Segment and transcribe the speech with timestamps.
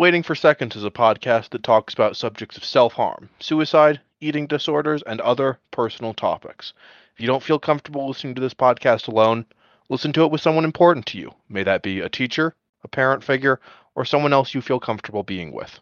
[0.00, 4.46] Waiting for Seconds is a podcast that talks about subjects of self harm, suicide, eating
[4.46, 6.72] disorders, and other personal topics.
[7.12, 9.44] If you don't feel comfortable listening to this podcast alone,
[9.90, 11.34] listen to it with someone important to you.
[11.50, 13.60] May that be a teacher, a parent figure,
[13.94, 15.80] or someone else you feel comfortable being with.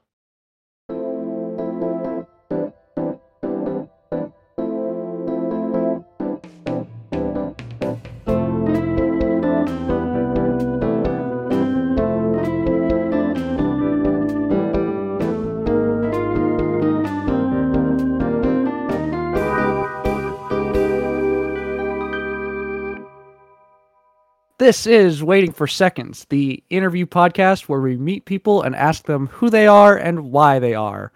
[24.69, 29.29] This is Waiting for Seconds, the interview podcast where we meet people and ask them
[29.29, 31.11] who they are and why they are.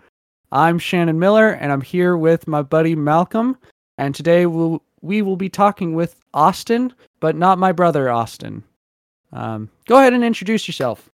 [0.50, 3.58] I'm Shannon Miller, and I'm here with my buddy Malcolm.
[3.98, 8.64] And today we'll, we will be talking with Austin, but not my brother Austin.
[9.34, 11.10] Um, go ahead and introduce yourself.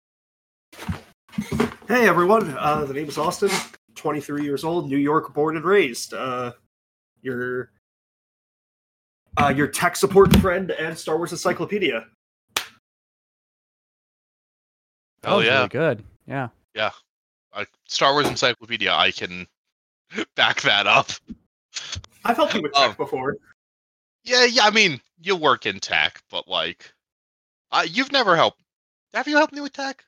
[1.88, 3.50] Hey everyone, uh, the name is Austin,
[3.96, 6.14] 23 years old, New York born and raised.
[6.14, 6.52] Uh,
[7.20, 7.72] your
[9.38, 12.06] uh, your tech support friend and Star Wars Encyclopedia.
[15.22, 16.04] That Oh yeah, really good.
[16.26, 16.48] Yeah.
[16.74, 16.90] yeah.
[17.52, 18.92] Uh, Star Wars Encyclopedia.
[18.92, 19.46] I can
[20.36, 21.10] back that up.
[22.24, 23.04] I've helped you with tech Oh.
[23.04, 23.36] before.
[24.24, 24.64] Yeah, yeah.
[24.64, 26.92] I mean, you work in tech, but like,
[27.72, 28.60] uh, you've never helped.
[29.14, 30.04] Have you helped me with tech?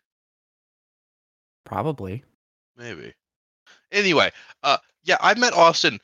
[1.64, 2.24] Probably.
[2.76, 3.14] Maybe.
[3.92, 4.30] Anyway,
[4.62, 5.98] uh, yeah, I met Austin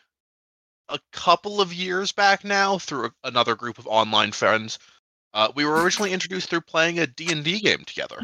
[0.88, 4.78] a couple of years back now through a- another group of online friends.
[5.34, 8.18] Uh, we were originally introduced through playing a D&D game together.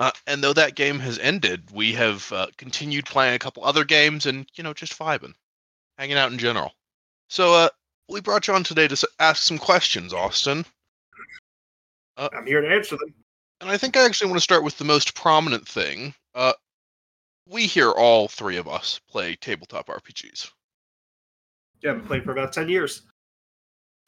[0.00, 3.84] Uh, and though that game has ended, we have uh, continued playing a couple other
[3.84, 5.34] games and, you know, just vibing,
[5.98, 6.72] hanging out in general.
[7.28, 7.68] So, uh,
[8.08, 10.64] we brought you on today to ask some questions, Austin.
[12.16, 13.12] I'm here to answer them.
[13.60, 16.14] And I think I actually want to start with the most prominent thing.
[16.34, 16.54] Uh,
[17.46, 20.50] we here, all three of us, play tabletop RPGs.
[21.82, 23.02] Yeah, I've been playing for about 10 years.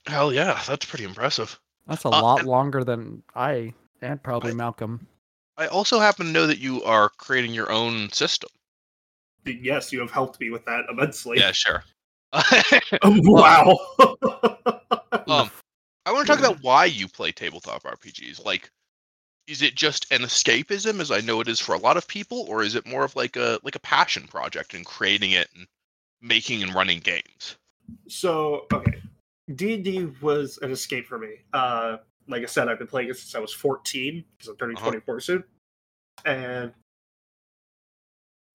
[0.06, 1.60] Hell yeah, that's pretty impressive.
[1.86, 5.06] That's a Uh, lot and- longer than I and probably I- Malcolm.
[5.62, 8.50] I also happen to know that you are creating your own system.
[9.44, 11.38] Yes, you have helped me with that immensely.
[11.38, 11.84] Yeah, sure.
[13.02, 13.78] Oh, wow.
[15.28, 15.50] um,
[16.04, 18.44] I want to talk about why you play tabletop RPGs.
[18.44, 18.70] Like,
[19.46, 22.44] is it just an escapism, as I know it is for a lot of people,
[22.48, 25.66] or is it more of like a like a passion project and creating it and
[26.20, 27.56] making and running games?
[28.08, 29.00] so, okay.
[29.54, 31.34] D&D was an escape for me.
[31.52, 34.76] Uh, like I said, I've been playing it since I was 14, because I'm turning
[34.76, 34.90] Uh-huh.
[34.90, 35.44] 24 soon.
[36.24, 36.72] And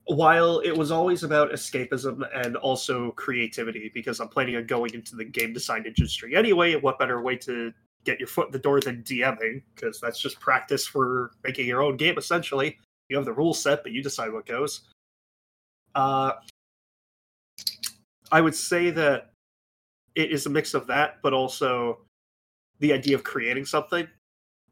[0.06, 5.16] while it was always about escapism and also creativity, because I'm planning on going into
[5.16, 7.72] the game design industry anyway, what better way to
[8.04, 9.62] get your foot in the door than DMing?
[9.74, 12.78] Because that's just practice for making your own game, essentially.
[13.10, 14.82] You have the rules set, but you decide what goes.
[15.94, 16.32] Uh,
[18.32, 19.32] I would say that
[20.14, 22.00] it is a mix of that, but also
[22.80, 24.06] the idea of creating something.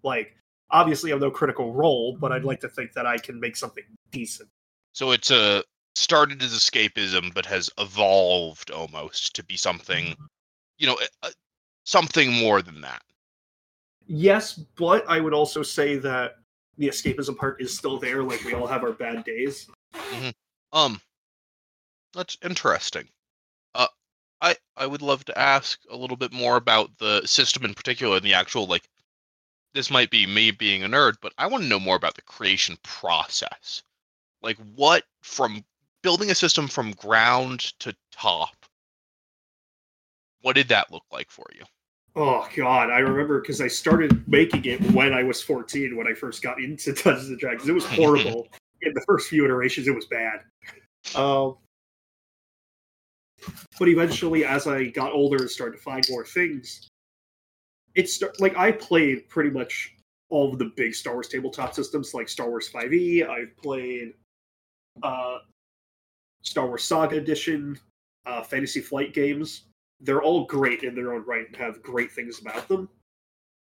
[0.03, 0.35] Like,
[0.71, 3.85] obviously, I'm no critical role, but I'd like to think that I can make something
[4.11, 4.49] decent.
[4.93, 10.15] So it's a started as escapism, but has evolved almost to be something,
[10.79, 11.31] you know, uh,
[11.85, 13.03] something more than that.
[14.07, 16.37] Yes, but I would also say that
[16.79, 18.23] the escapism part is still there.
[18.23, 19.69] Like, we all have our bad days.
[20.73, 21.01] Um,
[22.13, 23.09] that's interesting.
[23.75, 23.89] Uh,
[24.41, 28.17] I I would love to ask a little bit more about the system in particular
[28.17, 28.89] and the actual like.
[29.75, 32.23] This might be me being a nerd, but I want to know more about the
[32.23, 33.83] creation process.
[34.41, 35.67] Like, what from
[36.07, 38.55] building a system from ground to top.
[40.41, 41.65] What did that look like for you?
[42.15, 46.15] Oh god, I remember because I started making it when I was 14 when I
[46.15, 47.69] first got into Dungeons and Dragons.
[47.69, 48.47] It was horrible.
[48.83, 50.45] In the first few iterations, it was bad.
[51.17, 51.57] Um,
[53.79, 56.89] but eventually, as I got older and started to find more things,
[57.95, 59.95] it start like I played pretty much
[60.29, 63.29] all of the big Star Wars tabletop systems, like Star Wars 5e.
[63.29, 64.15] I've played
[65.03, 65.39] uh,
[66.43, 67.79] Star Wars Saga Edition,
[68.27, 69.63] uh, Fantasy Flight games
[70.01, 72.89] they're all great in their own right and have great things about them.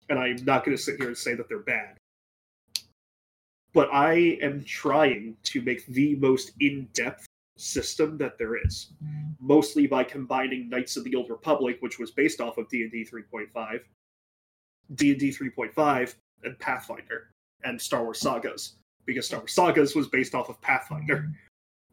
[0.08, 1.96] And I'm not going to sit here and say that they're bad.
[3.74, 7.26] But I am trying to make the most in depth
[7.58, 8.92] system that there is,
[9.40, 13.80] mostly by combining Knights of the Old Republic, which was based off of D&D 3.5,
[14.94, 16.14] D&D 3.5,
[16.44, 17.30] and Pathfinder,
[17.64, 18.74] and Star Wars Sagas,
[19.06, 21.30] because Star Wars Sagas was based off of Pathfinder,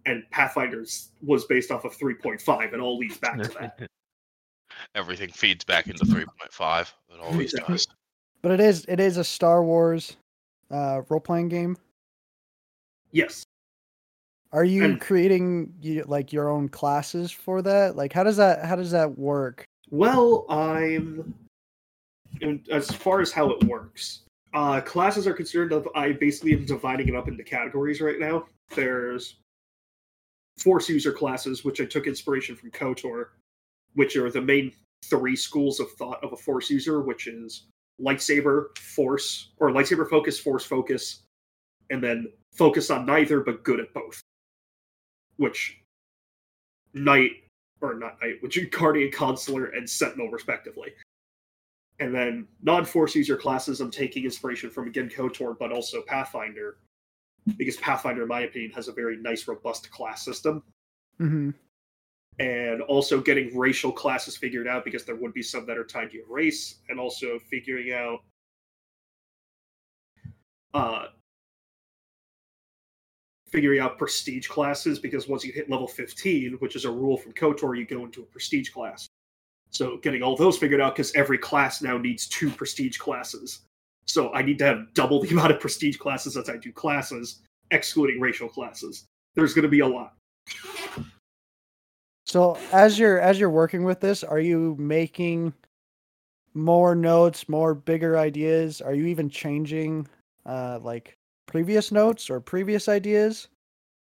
[0.05, 3.79] and Pathfinder's was based off of 3.5, and all leads back to that.
[4.95, 6.81] Everything feeds back into 3.5.
[7.09, 7.73] It always Exactly.
[7.73, 7.87] does.
[8.41, 10.17] But it is it is a Star Wars
[10.69, 11.77] uh, role playing game.
[13.11, 13.43] Yes.
[14.55, 15.73] Are you And- creating
[16.07, 17.97] like your own classes for that?
[17.97, 19.65] Like how does that how does that work?
[19.91, 21.33] Well, I'm
[22.71, 24.21] as far as how it works.
[24.53, 28.45] Uh, classes are concerned of I basically am dividing it up into categories right now.
[28.73, 29.35] There's
[30.63, 33.31] force user classes, which I took inspiration from KOTOR,
[33.95, 34.71] which are the main
[35.03, 37.63] three schools of thought of a force user, which is
[38.01, 41.23] lightsaber, force, or lightsaber focus, force focus,
[41.89, 44.21] and then focus on neither but good at both.
[45.37, 45.77] Which
[46.93, 47.31] knight
[47.81, 50.93] or not knight, which is guardian, consular, and sentinel respectively.
[51.99, 56.77] And then non-force user classes, I'm taking inspiration from again KOTOR, but also Pathfinder,
[57.57, 60.63] because Pathfinder, in my opinion, has a very nice, robust class system
[61.17, 61.51] hmm
[62.39, 66.09] and also getting racial classes figured out because there would be some that are tied
[66.11, 68.19] to your race, and also figuring out
[70.73, 71.05] uh
[73.55, 77.31] figuring out prestige classes because once you hit level 15, which is a rule from
[77.31, 79.07] KOTOR, you go into a prestige class.
[79.71, 83.61] So getting all those figured out because every class now needs two prestige classes.
[84.07, 87.43] So I need to have double the amount of prestige classes as I do classes,
[87.71, 89.05] excluding racial classes.
[89.35, 90.15] There's going to be a lot.
[92.25, 95.53] So as you're as you're working with this, are you making
[96.53, 98.81] more notes, more bigger ideas?
[98.81, 100.09] Are you even changing
[100.45, 103.47] uh like previous notes or previous ideas?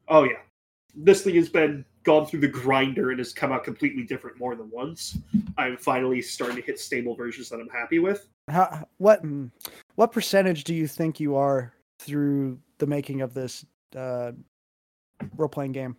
[0.09, 0.41] Oh yeah,
[0.95, 4.55] this thing has been gone through the grinder and has come out completely different more
[4.55, 5.19] than once.
[5.57, 8.29] I'm finally starting to hit stable versions that I'm happy with.
[8.49, 9.51] How what mm,
[9.95, 13.65] what percentage do you think you are through the making of this
[13.97, 14.33] uh
[15.37, 15.97] role playing game?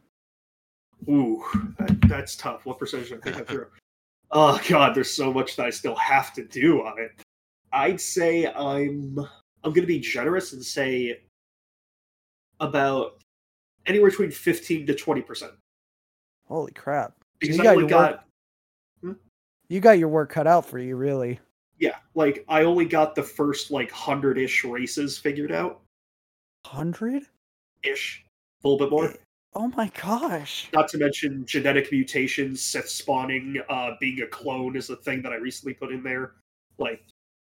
[1.09, 1.43] Ooh,
[1.77, 2.65] that, that's tough.
[2.65, 3.67] What percentage do I think I'm through?
[4.31, 7.11] Oh god, there's so much that I still have to do on it.
[7.71, 9.19] I'd say I'm
[9.63, 11.21] I'm gonna be generous and say
[12.60, 13.22] about
[13.86, 15.52] anywhere between 15 to 20 percent
[16.48, 17.13] Holy crap.
[17.40, 18.12] because you I got only your work-
[19.04, 19.16] got
[19.69, 21.40] You got your work cut out for you, really.
[21.80, 25.81] yeah like I only got the first like hundred ish races figured out
[26.66, 27.24] 100?
[27.84, 28.24] ish
[28.63, 29.13] a little bit more.
[29.57, 30.68] Oh my gosh.
[30.74, 35.31] Not to mention genetic mutations, Sith spawning, uh, being a clone is a thing that
[35.31, 36.34] I recently put in there.
[36.78, 37.02] Like,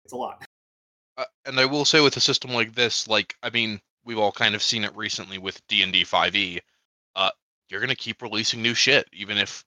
[0.04, 0.44] it's a lot.
[1.18, 4.31] Uh, and I will say with a system like this, like I mean, we've all
[4.31, 6.60] kind of seen it recently with D and D 5e.
[7.16, 7.31] Uh,
[7.69, 9.66] you're gonna keep releasing new shit, even if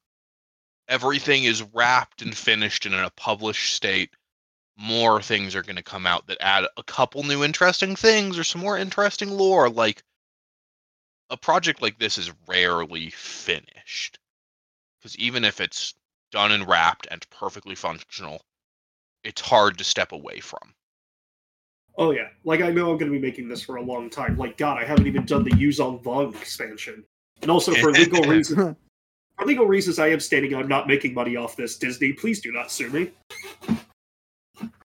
[0.88, 4.10] everything is wrapped and finished and in a published state.
[4.76, 8.60] More things are gonna come out that add a couple new interesting things or some
[8.60, 9.68] more interesting lore.
[9.68, 10.04] Like
[11.30, 14.18] a project like this is rarely finished
[14.98, 15.94] because even if it's
[16.30, 18.42] done and wrapped and perfectly functional,
[19.24, 20.74] it's hard to step away from.
[21.98, 24.36] Oh yeah, like I know I'm going to be making this for a long time.
[24.38, 27.04] Like God, I haven't even done the Yuuzhan Vong expansion,
[27.42, 28.76] and also for legal reasons.
[29.36, 31.76] For legal reasons, I am stating I'm not making money off this.
[31.76, 33.10] Disney, please do not sue me.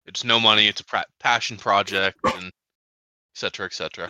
[0.05, 0.67] It's no money.
[0.67, 2.51] It's a pra- passion project, and et
[3.33, 4.09] cetera, et cetera.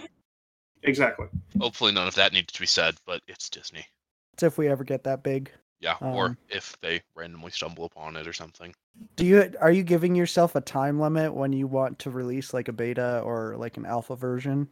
[0.84, 1.28] Exactly.
[1.60, 3.86] Hopefully, none of that needs to be said, but it's Disney.
[4.34, 5.50] It's if we ever get that big.
[5.81, 8.74] Yeah, or Um, if they randomly stumble upon it or something.
[9.16, 12.68] Do you are you giving yourself a time limit when you want to release like
[12.68, 14.69] a beta or like an alpha version?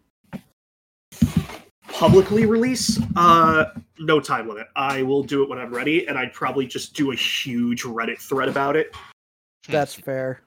[1.88, 3.02] Publicly release?
[3.16, 3.66] Uh,
[3.98, 4.68] no time limit.
[4.76, 8.20] I will do it when I'm ready, and I'd probably just do a huge Reddit
[8.20, 8.96] thread about it.
[9.68, 10.42] That's fair.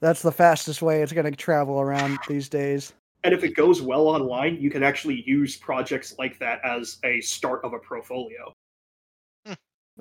[0.00, 2.92] That's the fastest way it's going to travel around these days.
[3.22, 7.20] And if it goes well online, you can actually use projects like that as a
[7.20, 8.52] start of a portfolio.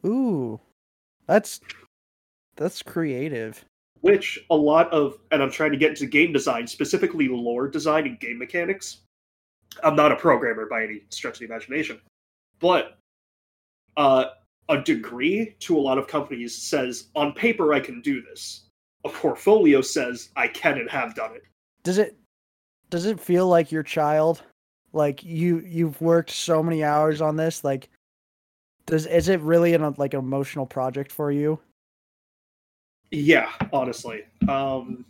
[0.05, 0.59] Ooh.
[1.27, 1.61] That's
[2.55, 3.63] that's creative.
[4.01, 8.07] Which a lot of, and I'm trying to get into game design, specifically lore design
[8.07, 9.01] and game mechanics.
[9.83, 12.01] I'm not a programmer by any stretch of the imagination,
[12.59, 12.97] but
[13.95, 14.25] uh,
[14.69, 18.65] a degree to a lot of companies says on paper I can do this.
[19.05, 21.43] A portfolio says I can and have done it.
[21.83, 22.17] Does it
[22.89, 24.43] does it feel like your child?
[24.93, 27.89] Like you you've worked so many hours on this like
[28.91, 31.59] does is it really an like an emotional project for you?
[33.09, 34.25] Yeah, honestly.
[34.47, 35.05] Um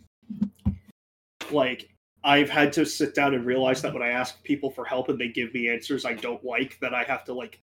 [1.50, 1.90] like
[2.24, 5.20] I've had to sit down and realize that when I ask people for help and
[5.20, 7.60] they give me answers I don't like, that I have to like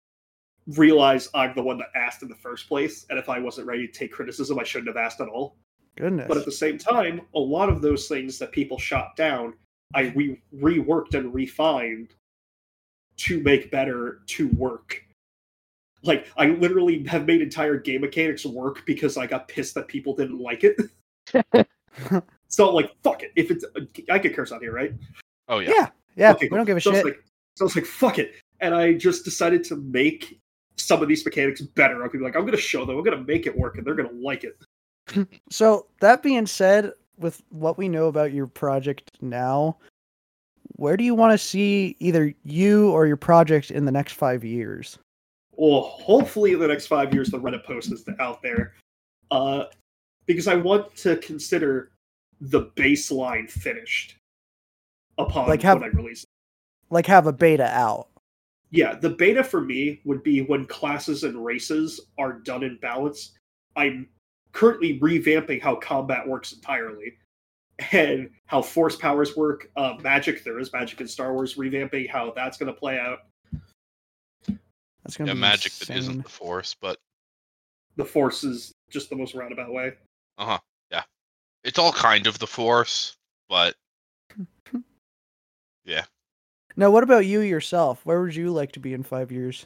[0.68, 3.88] realize I'm the one that asked in the first place, and if I wasn't ready
[3.88, 5.56] to take criticism, I shouldn't have asked at all.
[5.96, 6.28] Goodness.
[6.28, 9.54] But at the same time, a lot of those things that people shot down,
[9.96, 12.14] I re- reworked and refined
[13.18, 15.04] to make better to work.
[16.04, 20.16] Like I literally have made entire game mechanics work because I got pissed that people
[20.16, 20.78] didn't like it.
[22.48, 23.32] so like fuck it.
[23.36, 23.66] If it's
[24.10, 24.94] I could curse on here, right?
[25.48, 25.72] Oh yeah.
[25.72, 25.88] yeah.
[26.16, 27.06] Yeah, Okay, we don't give a so I was shit.
[27.06, 27.24] like,
[27.56, 30.38] so I was like, fuck it, and I just decided to make
[30.76, 32.04] some of these mechanics better.
[32.04, 34.12] I'll be like, I'm gonna show them, I'm gonna make it work, and they're gonna
[34.12, 34.58] like it.
[35.50, 39.78] So that being said, with what we know about your project now,
[40.76, 44.44] where do you want to see either you or your project in the next five
[44.44, 44.98] years?
[45.60, 48.76] Well, hopefully in the next five years, the Reddit post is out there,
[49.30, 49.66] uh,
[50.26, 51.92] because I want to consider
[52.40, 54.16] the baseline finished
[55.18, 56.30] upon Like have- when I release it.
[56.90, 58.08] Like have a beta out.
[58.72, 63.38] Yeah, the beta for me would be when classes and races are done in balance.
[63.76, 64.08] I'm
[64.54, 67.16] currently revamping how combat works entirely
[67.92, 69.70] and how force powers work.
[69.76, 73.20] Uh, magic, there is magic in Star Wars, revamping how that's going to play out.
[75.10, 75.98] That's gonna Yeah, be magic that insane.
[75.98, 77.00] isn't the force, but
[77.96, 79.94] The force is just the most roundabout way.
[80.38, 80.60] uh huh.
[80.92, 81.02] Yeah.
[81.64, 83.18] It's all kind of the force,
[83.50, 83.76] but
[85.84, 86.06] yeah.
[86.76, 88.06] Now, what about you yourself?
[88.06, 89.66] Where would you like to be in five years?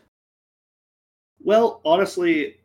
[1.43, 2.55] Well, honestly,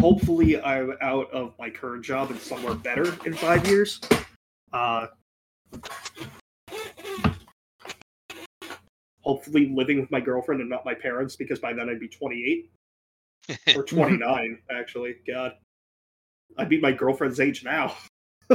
[0.00, 4.00] hopefully I'm out of my current job and somewhere better in five years.
[4.72, 5.06] Uh,
[9.26, 12.70] hopefully living with my girlfriend and not my parents because by then I'd be 28
[13.76, 15.16] or 29 actually.
[15.26, 15.52] God,
[16.56, 17.94] I'd be my girlfriend's age now.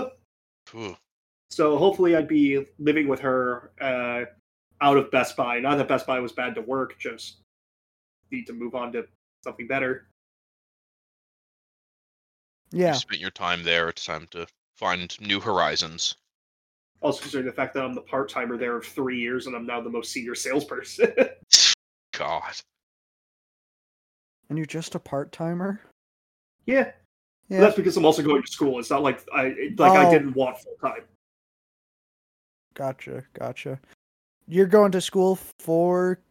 [0.75, 0.95] Ooh.
[1.49, 4.23] So hopefully I'd be living with her uh,
[4.79, 5.59] out of Best Buy.
[5.59, 7.41] Not that Best Buy was bad to work, just
[8.31, 9.05] need to move on to
[9.43, 10.07] something better.
[12.71, 13.89] Yeah, you spent your time there.
[13.89, 14.47] It's time to
[14.77, 16.15] find new horizons.
[17.01, 19.65] Also considering the fact that I'm the part timer there of three years and I'm
[19.65, 21.13] now the most senior salesperson.
[22.17, 22.53] God.
[24.49, 25.81] and you're just a part timer.
[26.65, 26.91] yeah.
[27.49, 28.79] Yeah, that's because I'm also going to school.
[28.79, 30.11] It's not like I it- like I Oh.
[30.11, 31.01] didn't want full time.
[32.75, 33.77] gotcha, gotcha.
[34.47, 36.21] You're going to school for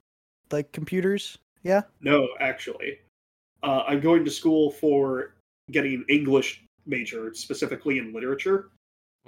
[0.50, 1.36] like computers?
[1.62, 1.82] Yeah.
[2.00, 3.00] No, actually,
[3.62, 5.34] uh, I'm going to school for
[5.70, 8.70] getting an English major, specifically in literature.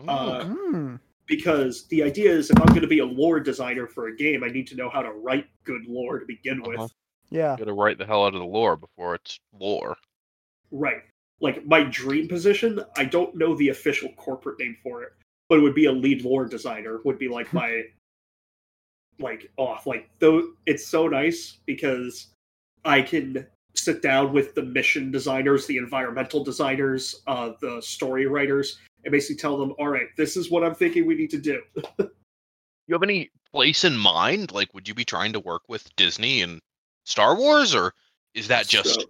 [0.09, 0.97] Uh, Hmm.
[1.27, 4.43] Because the idea is if I'm going to be a lore designer for a game,
[4.45, 6.79] I need to know how to write good lore to begin with.
[6.79, 6.89] Uh-huh.
[7.31, 7.57] Yeah.
[7.57, 9.97] Got to write the hell out of the lore before it's lore.
[10.71, 11.03] Right.
[11.41, 15.13] Like my dream position, I don't know the official corporate name for it,
[15.49, 17.01] but it would be a lead lore designer.
[17.05, 17.83] Would be like my
[19.19, 19.87] like off.
[19.87, 22.29] like though it's so nice because
[22.85, 28.79] I can sit down with the mission designers, the environmental designers, uh, the story writers,
[29.05, 31.63] and basically tell them, all right, this is what I'm thinking we need to do.
[32.89, 34.53] You have any place in mind?
[34.53, 36.61] Like, would you be trying to work with Disney and
[37.05, 37.95] Star Wars, or
[38.35, 39.07] is that just So,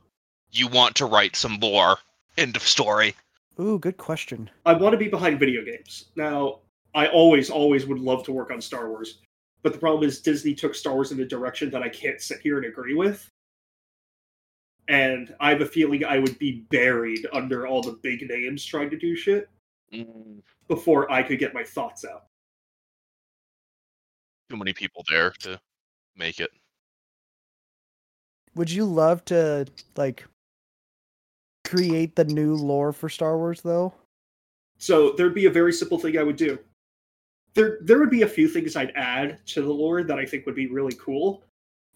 [0.50, 1.98] you want to write some lore?
[2.36, 3.14] End of story.
[3.58, 4.50] Ooh, good question.
[4.66, 6.06] I want to be behind video games.
[6.16, 6.60] Now,
[6.94, 9.18] I always, always would love to work on Star Wars.
[9.62, 12.40] But the problem is Disney took Star Wars in a direction that I can't sit
[12.40, 13.28] here and agree with.
[14.88, 18.90] And I have a feeling I would be buried under all the big names trying
[18.90, 19.48] to do shit
[20.68, 22.24] before I could get my thoughts out.
[24.50, 25.60] Too many people there to
[26.16, 26.50] make it.
[28.54, 30.26] Would you love to like
[31.64, 33.94] create the new lore for Star Wars though?
[34.78, 36.58] So there'd be a very simple thing I would do.
[37.54, 40.44] There, there would be a few things I'd add to the lore that I think
[40.46, 41.44] would be really cool.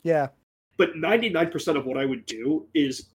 [0.02, 0.28] Yeah.
[0.76, 3.08] but 99% of what I would do is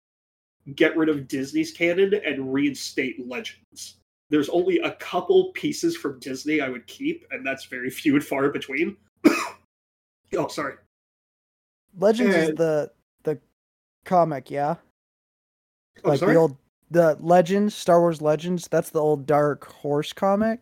[0.76, 3.99] get rid of Disney's canon and reinstate Legends.
[4.30, 8.24] There's only a couple pieces from Disney I would keep, and that's very few and
[8.24, 8.96] far between.
[10.38, 10.76] oh, sorry.
[11.98, 12.92] Legends is the
[13.24, 13.40] the
[14.06, 14.76] comic, yeah?
[16.04, 16.34] Oh, like sorry.
[16.34, 16.58] the old
[16.92, 20.60] the Legends, Star Wars Legends, that's the old Dark Horse comic.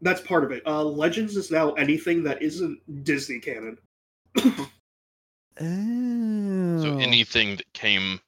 [0.00, 0.62] That's part of it.
[0.66, 3.78] Uh, Legends is now anything that isn't Disney canon.
[5.60, 6.80] Oh.
[6.80, 8.18] So anything that came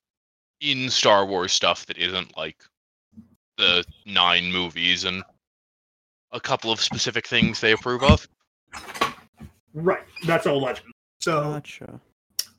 [0.60, 2.62] in Star Wars stuff that isn't like
[3.56, 5.22] the nine movies and
[6.32, 8.28] a couple of specific things they approve of.
[9.72, 10.02] Right.
[10.26, 10.90] That's all Legends.
[11.20, 12.00] So Gotcha.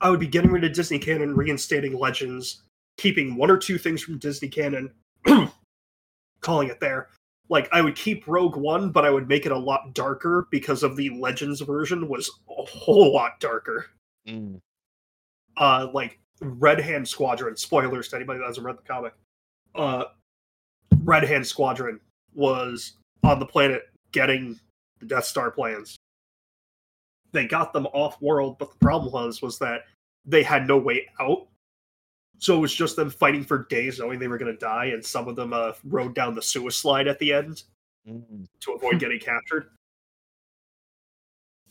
[0.00, 2.62] I would be getting rid of Disney canon, reinstating Legends,
[2.96, 4.90] keeping one or two things from Disney canon,
[6.40, 7.08] calling it there.
[7.48, 10.82] Like I would keep Rogue One, but I would make it a lot darker because
[10.82, 13.86] of the Legends version was a whole lot darker.
[14.26, 14.60] Mm.
[15.56, 17.56] Uh, like Red Hand Squadron.
[17.56, 19.14] Spoilers to anybody that hasn't read the comic.
[19.74, 20.04] Uh,
[21.06, 22.00] Red Hand Squadron
[22.34, 24.58] was on the planet getting
[24.98, 25.96] the Death Star plans.
[27.32, 29.82] They got them off world, but the problem was was that
[30.24, 31.46] they had no way out.
[32.38, 35.02] So it was just them fighting for days, knowing they were going to die, and
[35.04, 37.62] some of them uh, rode down the suicide at the end
[38.08, 38.46] Mm.
[38.60, 39.70] to avoid getting captured.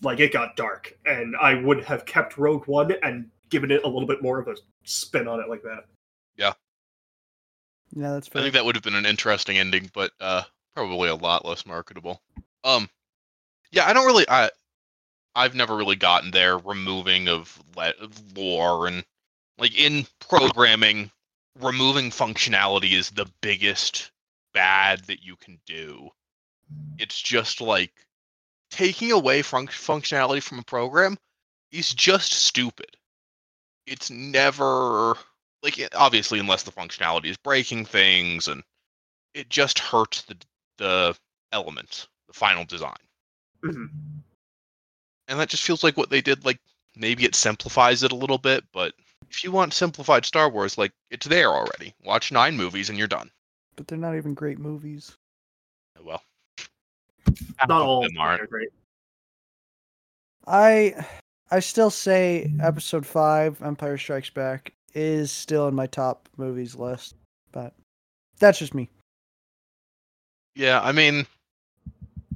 [0.02, 3.88] like it got dark, and I would have kept Rogue One and given it a
[3.88, 5.86] little bit more of a spin on it like that.
[7.96, 10.44] Yeah, that's I think that would have been an interesting ending, but uh,
[10.76, 12.22] probably a lot less marketable.
[12.64, 12.90] Um,
[13.72, 14.26] yeah, I don't really.
[14.28, 14.50] I
[15.36, 16.58] I've never really gotten there.
[16.58, 19.06] Removing of le- of lore and
[19.58, 21.10] like in programming,
[21.62, 24.12] removing functionality is the biggest
[24.54, 26.10] bad that you can do.
[26.98, 27.94] It's just like
[28.72, 31.18] taking away func- functionality from a program
[31.72, 32.98] is just stupid.
[33.86, 35.16] It's never
[35.66, 38.64] like it, obviously unless the functionality is breaking things and
[39.34, 40.38] it just hurts the
[40.78, 41.18] the
[41.52, 42.96] element, the final design.
[43.64, 43.90] Mhm.
[45.28, 46.60] And that just feels like what they did like
[46.96, 48.94] maybe it simplifies it a little bit, but
[49.30, 51.94] if you want simplified Star Wars, like it's there already.
[52.06, 53.30] Watch 9 movies and you're done.
[53.76, 55.18] but they're not even great movies.
[56.02, 56.22] Well,
[57.68, 58.44] Not all of them them aren't.
[58.44, 58.70] are great.
[60.48, 61.06] I
[61.52, 67.16] I still say episode five, Empire Strikes Back, is still in my top movies list.
[67.52, 67.74] But
[68.40, 68.90] that's just me.
[70.56, 71.28] Yeah, I mean,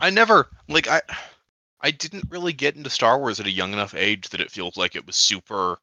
[0.02, 1.02] I never like I
[1.82, 4.78] I didn't really get into Star Wars at a young enough age that it feels
[4.78, 5.80] like it was super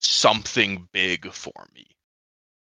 [0.00, 1.86] something big for me.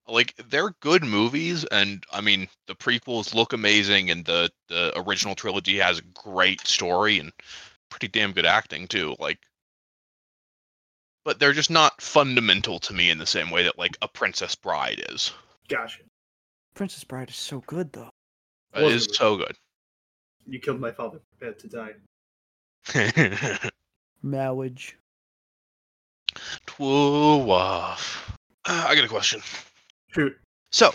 [0.09, 5.35] Like they're good movies and I mean the prequels look amazing and the the original
[5.35, 7.33] trilogy has a great story and
[7.91, 9.15] pretty damn good acting too.
[9.19, 9.39] Like
[11.27, 14.55] but they're just not fundamental to me in the same way that like a Princess
[14.55, 15.33] Bride is.
[15.69, 16.03] Gotcha.
[16.75, 18.11] Princess Bride is so good though.
[18.73, 19.15] It is Wasn't it?
[19.17, 19.57] so good.
[20.47, 21.19] You killed my father.
[21.37, 21.69] Prepared to
[22.95, 23.71] die.
[24.23, 24.97] Marriage.
[26.69, 28.39] Twoo off.
[28.65, 29.41] Uh, I got a question.
[30.15, 30.39] Shoot.
[30.71, 30.93] So,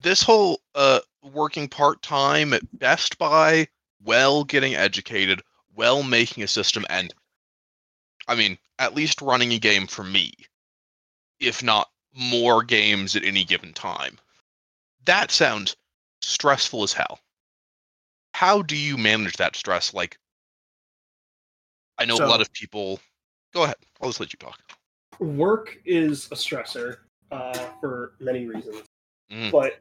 [0.00, 3.68] this whole uh working part time at Best Buy,
[4.02, 5.40] well getting educated,
[5.76, 7.14] well making a system, and
[8.28, 10.32] I mean, at least running a game for me,
[11.40, 14.18] if not more games at any given time.
[15.06, 15.76] That sounds
[16.20, 17.18] stressful as hell.
[18.34, 19.94] How do you manage that stress?
[19.94, 20.18] Like,
[21.98, 23.00] I know a lot of people.
[23.52, 23.76] Go ahead.
[24.00, 24.60] I'll just let you talk.
[25.18, 26.98] Work is a stressor
[27.32, 28.82] uh, for many reasons,
[29.32, 29.50] Mm.
[29.50, 29.80] but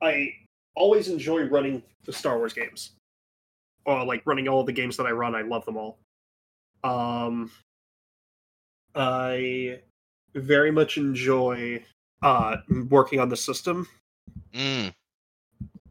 [0.00, 0.32] I
[0.74, 2.92] always enjoy running the Star Wars games.
[3.84, 5.98] Or like running all the games that I run, I love them all.
[6.82, 7.50] Um,
[8.94, 9.80] I
[10.34, 11.82] very much enjoy
[12.22, 13.86] uh, working on the system.
[14.54, 14.92] Mm.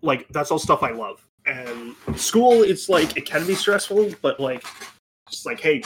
[0.02, 1.26] Like that's all stuff I love.
[1.46, 4.64] And school, it's like it can be stressful, but like,
[5.30, 5.82] just like, hey,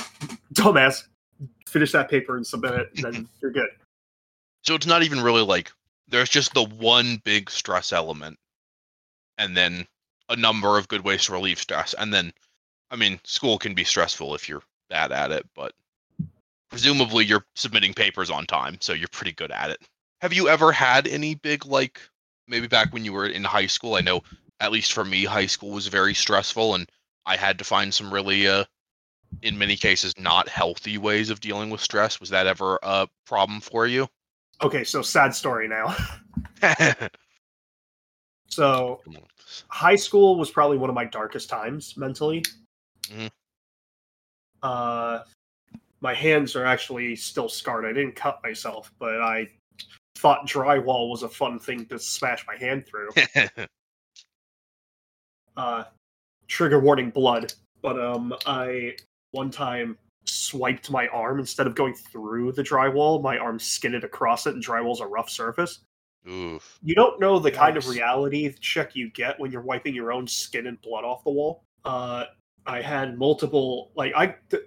[0.53, 1.03] dumbass,
[1.67, 3.69] finish that paper and submit it, and then you're good.
[4.63, 5.71] So it's not even really like
[6.07, 8.37] there's just the one big stress element,
[9.37, 9.87] and then
[10.29, 11.93] a number of good ways to relieve stress.
[11.97, 12.33] And then,
[12.91, 15.73] I mean, school can be stressful if you're bad at it, but
[16.73, 19.77] presumably you're submitting papers on time, so you're pretty good at it.
[20.21, 22.01] Have you ever had any big like
[22.47, 23.93] maybe back when you were in high school?
[23.93, 24.23] I know
[24.59, 26.89] at least for me, high school was very stressful, and
[27.27, 28.65] I had to find some really uh
[29.43, 32.19] in many cases not healthy ways of dealing with stress.
[32.19, 34.07] Was that ever a problem for you?
[34.63, 35.95] Okay, so sad story now.
[38.47, 39.01] So
[39.67, 42.43] high school was probably one of my darkest times mentally.
[43.09, 43.31] Mhm.
[44.61, 45.23] Uh,
[46.03, 47.85] my hands are actually still scarred.
[47.85, 49.47] I didn't cut myself, but I
[50.15, 53.09] thought drywall was a fun thing to smash my hand through.
[55.55, 55.83] Uh,
[56.47, 57.53] trigger warning blood.
[57.83, 58.95] But um, I
[59.33, 63.21] one time swiped my arm instead of going through the drywall.
[63.21, 65.81] My arm skidded across it, and drywall's a rough surface.
[66.27, 66.79] Oof.
[66.81, 70.25] You don't know the kind of reality check you get when you're wiping your own
[70.25, 71.61] skin and blood off the wall.
[71.85, 72.23] Uh,
[72.65, 74.63] I had multiple, like, I, th-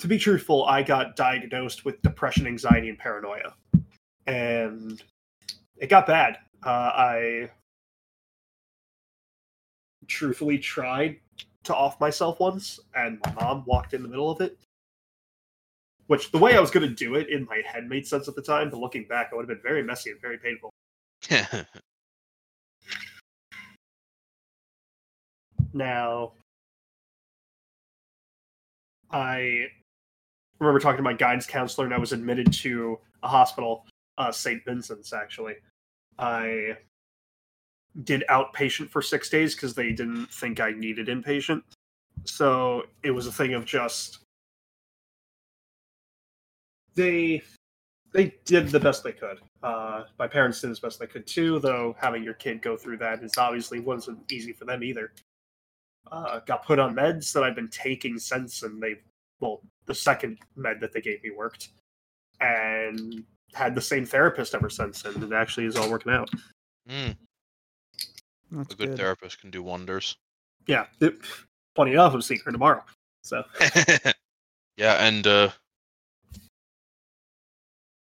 [0.00, 3.54] to be truthful, I got diagnosed with depression, anxiety, and paranoia.
[4.26, 5.02] And
[5.76, 6.38] it got bad.
[6.62, 7.50] Uh, I
[10.06, 11.18] truthfully tried
[11.64, 14.58] to off myself once, and my mom walked in the middle of it.
[16.06, 18.34] Which, the way I was going to do it in my head made sense at
[18.34, 20.70] the time, but looking back, it would have been very messy and very painful.
[25.72, 26.32] Now,
[29.10, 29.68] I
[30.60, 33.86] remember talking to my guidance counselor, and I was admitted to a hospital,
[34.18, 34.64] uh, St.
[34.64, 35.54] Vincent's, actually.
[36.18, 36.76] I
[38.04, 41.62] did outpatient for six days because they didn't think I needed inpatient.
[42.24, 44.20] So it was a thing of just
[46.94, 47.42] they
[48.12, 49.40] they did the best they could.
[49.62, 52.98] Uh, my parents did as best they could too, though having your kid go through
[52.98, 55.12] that is obviously wasn't easy for them either.
[56.10, 58.96] uh, got put on meds that I've been taking since, and they,
[59.40, 61.70] well, the second med that they gave me worked,
[62.40, 63.24] and
[63.54, 66.30] had the same therapist ever since, and it actually is all working out.
[66.88, 67.16] Mm,
[68.52, 68.96] That's a good, good.
[68.96, 70.16] therapist can do wonders.
[70.66, 71.16] Yeah, it,
[71.74, 72.84] funny enough, I'm seeing her tomorrow.
[73.22, 73.42] So
[74.76, 75.50] yeah, and uh,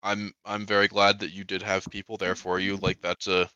[0.04, 2.78] I'm I'm very glad that you did have people there for you.
[2.78, 3.50] Like that's a,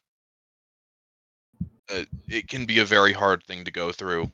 [1.89, 4.31] a it can be a very hard thing to go through,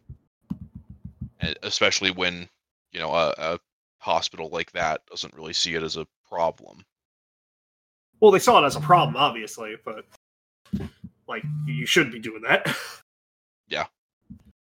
[1.62, 2.48] especially when
[2.94, 3.60] you know a, a
[4.00, 6.84] hospital like that doesn't really see it as a problem.
[8.20, 10.06] Well, they saw it as a problem, obviously, but
[11.28, 12.68] like you should be doing that.
[13.70, 13.86] Yeah.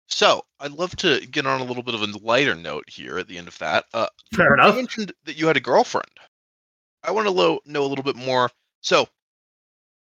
[0.08, 3.28] So I'd love to get on a little bit of a lighter note here at
[3.28, 3.86] the end of that.
[3.93, 4.76] Uh, Fair You enough.
[4.76, 6.10] mentioned that you had a girlfriend.
[7.04, 8.50] I want to lo- know a little bit more.
[8.82, 9.08] So,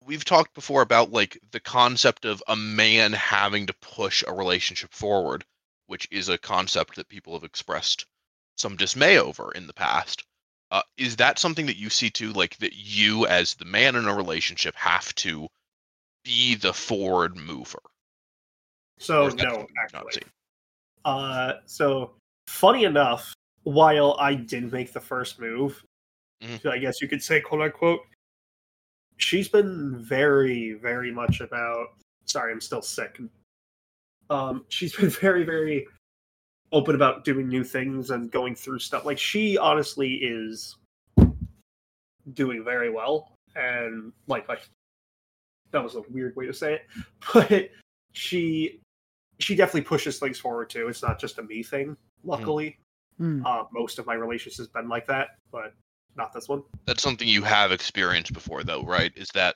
[0.04, 4.94] we've talked before about like the concept of a man having to push a relationship
[4.94, 5.46] forward,
[5.88, 8.06] which is a concept that people have expressed
[8.62, 10.24] some dismay over in the past.
[10.70, 14.08] Uh, is that something that you see too, like that you as the man in
[14.08, 15.48] a relationship have to
[16.24, 17.82] be the forward mover?
[19.00, 20.24] So Or is that no, actually.
[21.04, 22.14] Uh, so
[22.48, 25.84] funny enough, while I didn't make the first move,
[26.42, 26.72] Mhm.
[26.72, 28.02] I guess you could say quote unquote,
[29.18, 31.96] she's been very, very much about.
[32.26, 33.20] Sorry, I'm still sick.
[34.30, 35.88] Um, she's been very, very
[36.72, 39.06] open about doing new things and going through stuff.
[39.06, 40.78] Like she honestly is
[42.34, 44.62] doing very well, and like like
[45.72, 46.82] that was a weird way to say it,
[47.34, 47.70] but
[48.14, 48.80] she
[49.40, 50.88] she definitely pushes things forward too.
[50.88, 51.96] It's not just a me thing.
[52.24, 52.78] Luckily,
[53.18, 53.46] Hmm.
[53.46, 55.74] uh, most of my relationships have been like that, but
[56.16, 56.64] not this one.
[56.86, 59.56] that's something you have experienced before though right is that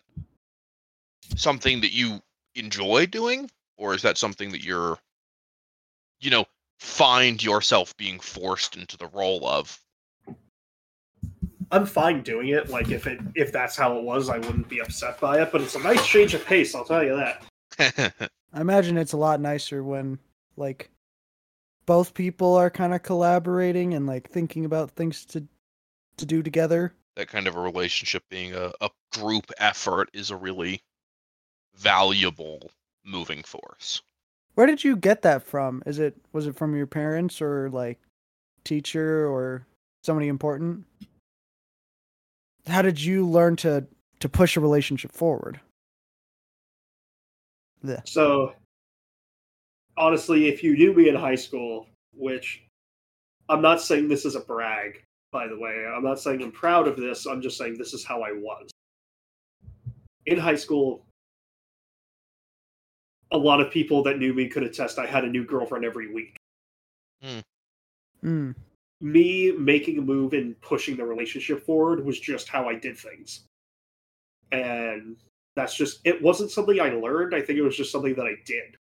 [1.35, 2.21] something that you
[2.55, 4.97] enjoy doing or is that something that you're
[6.21, 6.45] you know
[6.79, 9.79] find yourself being forced into the role of
[11.71, 12.69] I'm fine doing it.
[12.69, 15.51] Like if it if that's how it was, I wouldn't be upset by it.
[15.51, 16.75] But it's a nice change of pace.
[16.75, 18.29] I'll tell you that.
[18.53, 20.19] I imagine it's a lot nicer when
[20.55, 20.89] like
[21.85, 25.45] both people are kind of collaborating and like thinking about things to
[26.17, 26.93] to do together.
[27.15, 30.81] that kind of a relationship being a, a group effort is a really
[31.75, 32.71] valuable
[33.03, 34.01] moving force
[34.55, 35.83] Where did you get that from?
[35.85, 37.99] Is it was it from your parents or like
[38.63, 39.67] teacher or
[40.03, 40.85] somebody important?
[42.65, 43.85] How did you learn to
[44.21, 45.59] to push a relationship forward?
[47.83, 48.53] The So
[49.97, 52.63] honestly, if you knew me in high school, which
[53.49, 55.85] I'm not saying this is a brag, by the way.
[55.85, 57.25] I'm not saying I'm proud of this.
[57.25, 58.69] I'm just saying this is how I was.
[60.25, 61.05] In high school,
[63.31, 66.13] a lot of people that knew me could attest I had a new girlfriend every
[66.13, 66.35] week.
[68.23, 68.55] mm,
[69.01, 73.45] me making a move and pushing the relationship forward was just how I did things.
[74.51, 75.17] And
[75.55, 77.33] that's just it wasn't something I learned.
[77.35, 78.77] I think it was just something that I did.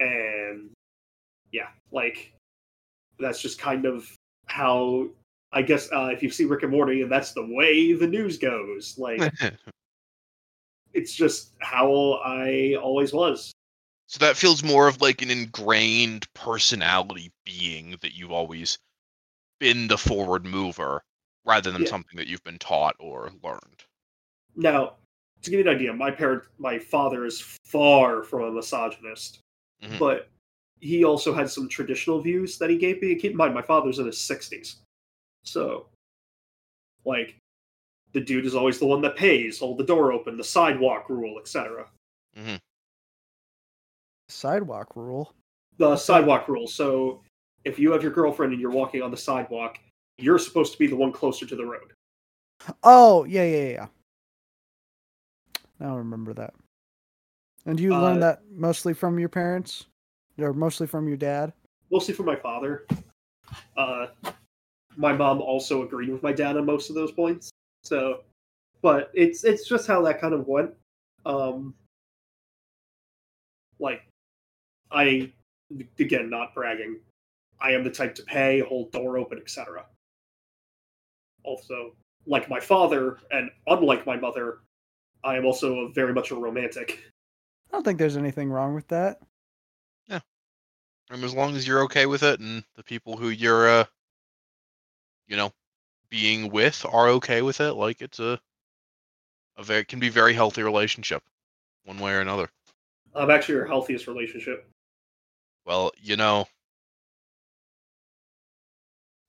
[0.00, 0.70] And
[1.52, 2.32] yeah, like
[3.18, 4.10] that's just kind of
[4.46, 5.08] how
[5.52, 8.38] I guess uh, if you see Rick and Morty and that's the way the news
[8.38, 8.96] goes.
[8.98, 9.32] Like
[10.92, 13.52] it's just how I always was.
[14.06, 18.78] So that feels more of like an ingrained personality being that you've always
[19.58, 21.02] been the forward mover
[21.44, 21.88] rather than Yeah.
[21.88, 23.84] something that you've been taught or learned
[24.54, 24.96] Now,
[25.42, 29.40] to give you an idea, my parent, my father is far from a misogynist,
[29.82, 29.98] Mhm.
[29.98, 30.30] but
[30.80, 33.14] he also had some traditional views that he gave me.
[33.16, 34.80] Keep in mind, my father's in his sixties,
[35.44, 35.88] so
[37.04, 37.36] like
[38.12, 41.38] the dude is always the one that pays, hold the door open, the sidewalk rule,
[41.38, 41.90] etc.
[44.28, 45.34] sidewalk rule.
[45.78, 46.66] The sidewalk rule.
[46.66, 47.22] So
[47.64, 49.78] if you have your girlfriend and you're walking on the sidewalk,
[50.18, 51.92] you're supposed to be the one closer to the road.
[52.82, 53.86] Oh, yeah, yeah, yeah.
[55.78, 56.54] Now I remember that.
[57.66, 59.86] And you learned Uh, that mostly from your parents?
[60.38, 61.52] Or mostly from your dad?
[61.90, 62.86] mostly from my father.
[63.76, 64.06] Uh,
[64.96, 67.50] my mom also agreed with my dad on most of those points.
[67.84, 68.22] So,
[68.82, 70.72] but it's it's just how that kind of went.
[71.24, 71.74] Um,
[73.78, 74.02] like,
[74.90, 75.32] I
[75.98, 77.00] again not bragging.
[77.60, 79.84] I am the type to pay, hold door open, etc.
[81.42, 81.94] Also,
[82.26, 84.58] like my father, and unlike my mother,
[85.24, 87.02] I am also a, very much a romantic.
[87.70, 89.20] I don't think there's anything wrong with that.
[90.06, 90.20] Yeah.
[91.10, 93.84] And as long as you're okay with it and the people who you're uh
[95.26, 95.52] you know
[96.08, 98.38] being with are okay with it like it's a
[99.56, 101.22] a very can be very healthy relationship
[101.84, 102.48] one way or another
[103.16, 104.68] I'm actually our healthiest relationship.
[105.66, 106.46] Well, you know,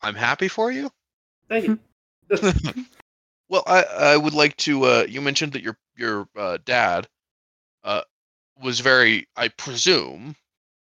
[0.02, 0.90] I'm happy for you.
[1.50, 1.80] Thank you.
[3.50, 4.84] Well, I I would like to.
[4.84, 7.08] Uh, you mentioned that your your uh, dad,
[7.84, 8.02] uh,
[8.62, 9.28] was very.
[9.38, 10.36] I presume,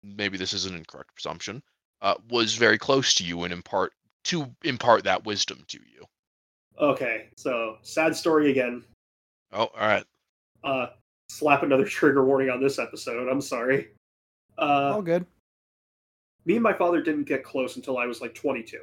[0.03, 1.61] maybe this is an incorrect presumption.
[2.01, 3.93] Uh, was very close to you and impart
[4.25, 6.05] to impart that wisdom to you.
[6.79, 8.83] okay, so sad story again.
[9.53, 10.05] Oh, all right.
[10.63, 10.87] Uh,
[11.29, 13.29] slap another trigger warning on this episode.
[13.29, 13.89] I'm sorry.
[14.57, 15.25] Uh, All good.
[16.45, 18.79] Me and my father didn't get close until I was like 22.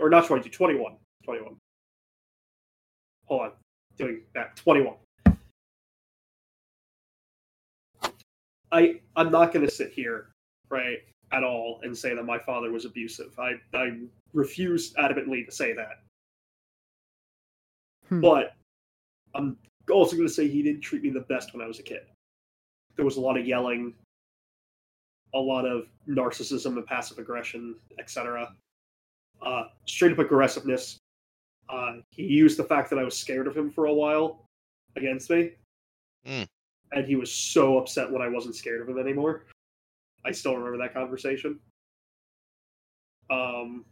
[0.00, 0.96] Or not 22, 21.
[1.24, 1.56] 21.
[3.26, 3.52] Hold on.
[3.96, 4.56] Doing that.
[4.56, 4.94] 21.
[8.72, 10.30] I I'm not going to sit here,
[10.68, 10.98] right,
[11.32, 13.38] at all and say that my father was abusive.
[13.38, 13.98] I I
[14.32, 16.02] refuse adamantly to say that.
[18.08, 18.20] Hmm.
[18.20, 18.56] But
[19.34, 19.56] I'm
[19.90, 22.02] also going to say he didn't treat me the best when I was a kid.
[22.96, 23.94] There was a lot of yelling,
[25.34, 28.54] a lot of narcissism and passive aggression, etc.
[29.44, 30.98] Uh, straight up aggressiveness.
[31.68, 34.46] Uh, he used the fact that I was scared of him for a while
[34.96, 35.52] against me.
[36.26, 36.46] Mm.
[36.92, 39.46] And he was so upset when I wasn't scared of him anymore.
[40.24, 41.58] I still remember that conversation.
[43.30, 43.84] Um,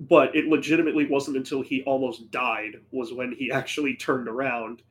[0.00, 4.82] but it legitimately wasn't until he almost died was when he actually turned around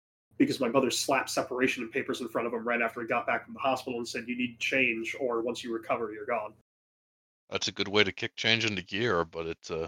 [0.42, 3.28] because my mother slapped separation and papers in front of him right after he got
[3.28, 6.56] back from the hospital and said, "You need change, or once you recover, you're gone."
[7.52, 9.88] That's a good way to kick change into gear, but it's uh,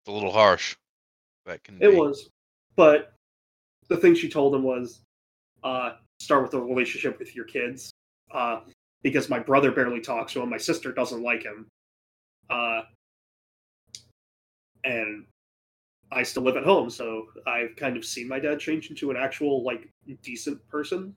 [0.00, 0.74] it's a little harsh.
[1.44, 1.96] That can It be.
[1.96, 2.30] was,
[2.76, 3.12] but
[3.88, 5.02] the thing she told him was,
[5.62, 7.92] uh, "Start with a relationship with your kids,"
[8.30, 8.60] uh,
[9.02, 11.66] because my brother barely talks to him, my sister doesn't like him,
[12.48, 12.84] uh,
[14.84, 15.26] and
[16.16, 19.18] I still live at home, so I've kind of seen my dad change into an
[19.18, 19.88] actual like
[20.22, 21.14] decent person.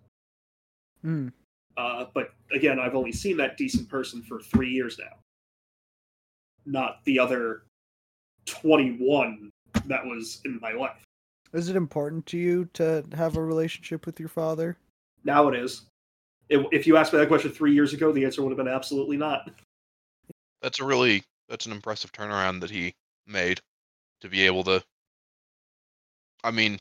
[1.06, 1.32] Mm.
[1.78, 5.16] Uh, but again, I've only seen that decent person for three years now,
[6.66, 7.64] not the other
[8.46, 9.50] twenty-one
[9.86, 11.02] that was in my life.
[11.54, 14.78] Is it important to you to have a relationship with your father?
[15.24, 15.86] Now it is.
[16.50, 18.68] If if you asked me that question three years ago, the answer would have been
[18.68, 19.50] absolutely not.
[20.62, 22.94] That's a really that's an impressive turnaround that he
[23.26, 23.62] made
[24.22, 24.84] to be able to
[26.44, 26.80] I mean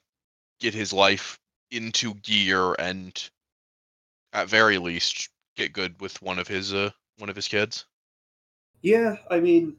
[0.61, 1.39] get his life
[1.71, 3.31] into gear and
[4.33, 7.85] at very least get good with one of his uh one of his kids.
[8.81, 9.77] Yeah, I mean,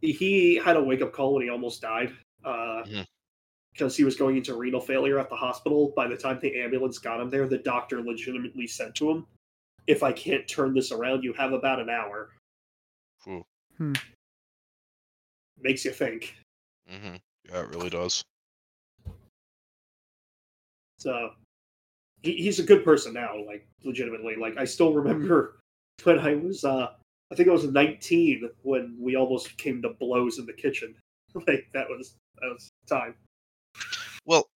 [0.00, 3.06] he had a wake up call when he almost died Mhm.
[3.72, 5.92] because he was going into renal failure at the hospital.
[5.94, 9.26] By the time the ambulance got him there, the doctor legitimately said to him,
[9.86, 12.32] If I can't turn this around, you have about an hour.
[13.18, 13.44] Phew.
[15.60, 16.34] Makes you think.
[16.88, 17.16] hmm
[17.48, 18.22] Yeah, it really does.
[20.98, 21.30] So
[22.22, 24.36] he, he's a good person now, like legitimately.
[24.36, 25.58] Like I still remember
[26.04, 26.88] when I was uh
[27.30, 30.94] I think I was 19 when we almost came to blows in the kitchen.
[31.46, 33.14] like that was that was time.
[34.24, 34.48] Well,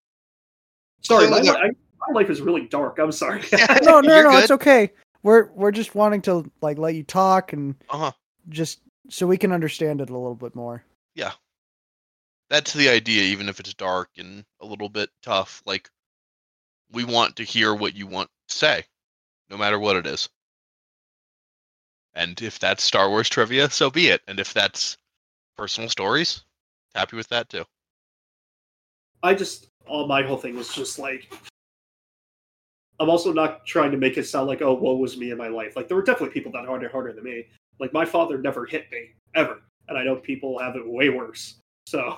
[1.02, 2.98] Sorry, my, I, my life is really dark.
[2.98, 3.42] I'm sorry.
[3.82, 4.42] No, no, You're no, good.
[4.42, 4.92] it's okay.
[5.22, 8.12] We're we're just wanting to like let you talk and Uh-huh.
[8.48, 10.84] just so we can understand it a little bit more.
[11.20, 11.33] Yeah,
[12.48, 15.62] that's the idea, even if it's dark and a little bit tough.
[15.66, 15.90] Like,
[16.90, 18.85] we want to hear what you want to say,
[19.50, 20.30] no matter what it is.
[22.14, 24.22] And if that's Star Wars trivia, so be it.
[24.28, 24.96] And if that's
[25.59, 26.42] personal stories,
[26.94, 27.66] happy with that too.
[29.22, 31.30] I just all my whole thing was just like
[32.98, 35.48] I'm also not trying to make it sound like oh woe was me in my
[35.48, 35.76] life.
[35.76, 37.44] Like there were definitely people that harder harder than me.
[37.78, 41.57] Like my father never hit me ever, and I know people have it way worse.
[41.87, 42.16] So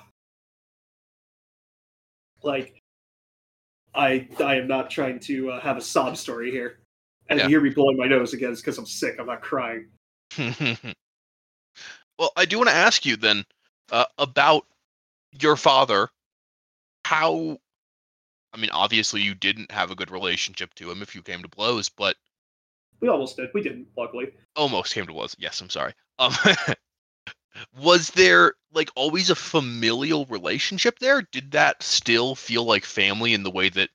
[2.43, 2.81] like
[3.95, 6.79] I I am not trying to uh, have a sob story here.
[7.29, 7.45] And Yeah.
[7.47, 9.17] you hear me blowing my nose again It's because I'm sick.
[9.19, 9.89] I'm not crying.
[10.39, 13.45] well, I do want to ask you then
[13.91, 14.67] uh, about
[15.41, 16.09] your father.
[17.05, 17.59] How,
[18.53, 21.49] I mean, obviously you didn't have a good relationship to him if you came to
[21.49, 22.17] blows, but
[23.01, 23.51] We almost did.
[23.55, 24.33] We didn't, luckily.
[24.57, 25.35] almost came to blows.
[25.39, 25.95] Yes, I'm sorry.
[26.19, 26.33] Um,
[27.77, 31.23] was there like always a familial relationship there?
[31.23, 33.91] Did that still feel like family in the way that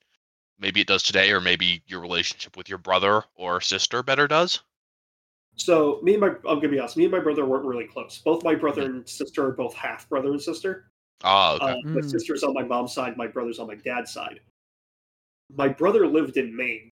[0.59, 4.61] maybe it does today, or maybe your relationship with your brother or sister better does?
[5.55, 8.19] So me and my I'm gonna be honest, me and my brother weren't really close.
[8.19, 10.91] Both my brother and sister are both half brother and sister.
[11.23, 11.65] Ah, okay.
[11.65, 12.11] Uh, my Mm.
[12.11, 14.39] sister's on my mom's side, my brother's on my dad's side.
[15.55, 16.91] My brother lived in Maine,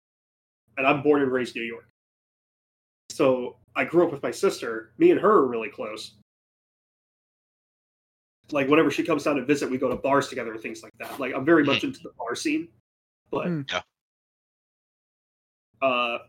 [0.77, 1.87] and I'm born and raised New York.
[3.11, 4.93] So I grew up with my sister.
[4.97, 6.15] Me and her are really close.
[8.51, 10.93] Like whenever she comes down to visit, we go to bars together and things like
[10.99, 11.19] that.
[11.19, 12.67] Like I'm very much into the bar scene,
[13.31, 13.71] but Mm.
[13.71, 13.81] Yeah.
[15.87, 16.19] uh,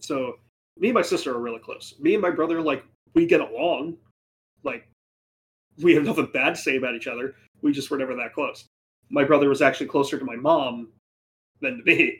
[0.00, 0.38] So
[0.78, 1.94] me and my sister are really close.
[1.98, 3.96] Me and my brother, like, we get along.
[4.62, 4.86] Like,
[5.78, 7.34] we have nothing bad to say about each other.
[7.62, 8.66] We just were never that close.
[9.08, 10.88] My brother was actually closer to my mom
[11.60, 12.18] than to me.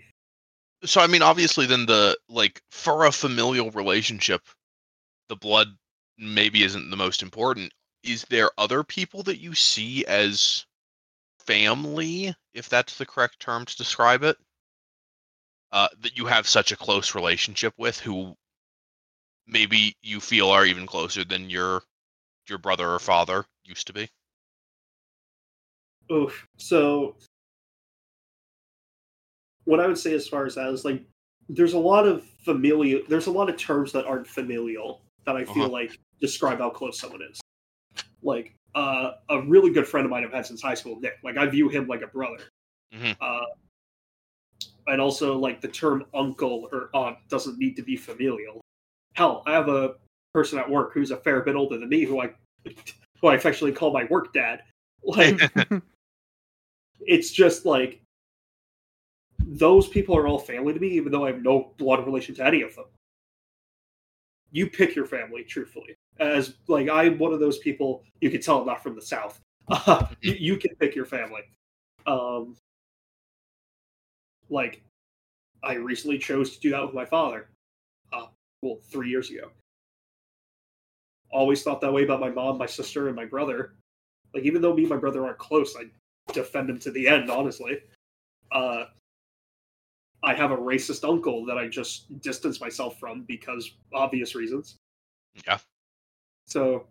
[0.84, 4.42] So I mean, obviously, then the like for a familial relationship,
[5.28, 5.68] the blood
[6.18, 7.72] maybe isn't the most important.
[8.02, 10.66] Is there other people that you see as
[11.40, 14.36] family, if that's the correct term to describe it,
[15.72, 18.36] uh, that you have such a close relationship with, who
[19.46, 21.82] maybe you feel are even closer than your
[22.48, 24.08] your brother or father used to be?
[26.12, 26.46] Oof.
[26.56, 27.16] So
[29.64, 31.04] what I would say as far as that is like
[31.48, 35.44] there's a lot of familial there's a lot of terms that aren't familial that I
[35.44, 35.68] feel Uh-huh.
[35.68, 37.40] like describe how close someone is.
[38.22, 41.18] Like uh, a really good friend of mine I've had since high school, Nick.
[41.22, 42.44] Like I view him like a brother.
[42.94, 43.16] Mhm.
[43.20, 43.46] Uh,
[44.88, 48.60] and also like the term uncle or aunt doesn't need to be familial.
[49.14, 49.94] Hell, I have a
[50.32, 52.30] person at work who's a fair bit older than me who I
[53.20, 54.62] who I affectionately call my work dad.
[55.02, 55.40] Like
[57.00, 58.00] it's just like
[59.38, 62.44] those people are all family to me, even though I have no blood relation to
[62.44, 62.86] any of them.
[64.52, 65.96] You pick your family, truthfully.
[66.18, 69.40] As like I'm one of those people, you can tell I'm not from the South.
[70.20, 71.42] you, you can pick your family.
[72.06, 72.56] Um,
[74.48, 74.82] like
[75.62, 77.48] I recently chose to do that with my father.
[78.12, 78.26] Uh,
[78.62, 79.50] well, three years ago.
[81.30, 83.74] Always thought that way about my mom, my sister, and my brother.
[84.32, 85.84] Like even though me and my brother aren't close, I
[86.32, 87.30] defend him to the end.
[87.30, 87.78] Honestly,
[88.52, 88.84] uh,
[90.22, 94.76] I have a racist uncle that I just distance myself from because obvious reasons.
[95.46, 95.58] Yeah.
[96.46, 96.86] So,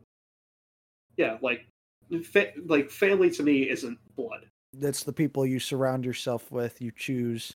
[1.17, 1.65] yeah, like,
[2.23, 4.45] fa- like family to me isn't blood.
[4.73, 6.81] That's the people you surround yourself with.
[6.81, 7.53] You choose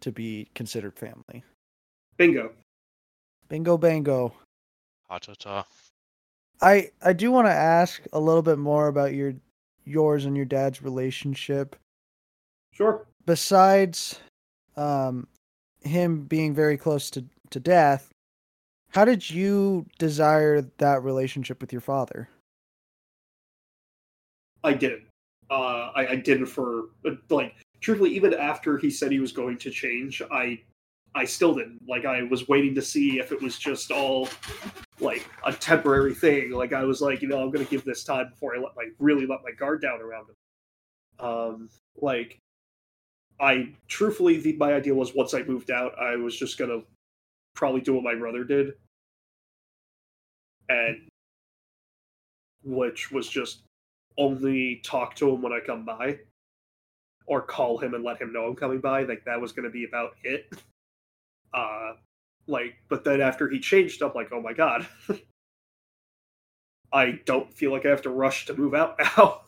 [0.00, 1.44] to be considered family.
[2.16, 2.52] Bingo.
[3.48, 4.34] Bingo, bango.
[5.08, 5.64] Ha ta ta.
[6.60, 9.34] I I do want to ask a little bit more about your
[9.84, 11.76] yours and your dad's relationship.
[12.72, 13.06] Sure.
[13.26, 14.18] Besides
[14.76, 15.26] um
[15.82, 18.10] him being very close to to death,
[18.90, 22.28] how did you desire that relationship with your father?
[24.62, 25.02] I didn't.
[25.50, 26.84] Uh, I, I didn't for
[27.28, 28.14] like truthfully.
[28.14, 30.60] Even after he said he was going to change, I
[31.14, 31.80] I still didn't.
[31.86, 34.28] Like I was waiting to see if it was just all
[35.00, 36.50] like a temporary thing.
[36.50, 38.88] Like I was like, you know, I'm gonna give this time before I let my
[38.98, 41.26] really let my guard down around him.
[41.26, 42.40] Um, like
[43.40, 46.82] I truthfully, the, my idea was once I moved out, I was just gonna
[47.54, 48.74] probably do what my brother did,
[50.68, 51.08] and
[52.62, 53.62] which was just
[54.16, 56.18] only talk to him when I come by,
[57.26, 59.02] or call him and let him know I'm coming by.
[59.04, 60.52] Like that was to be about it.
[61.52, 61.92] Uh,
[62.48, 64.88] like, but then after he changed, I'm like, oh my god,
[66.92, 69.42] I don't feel like I have to rush to move out now.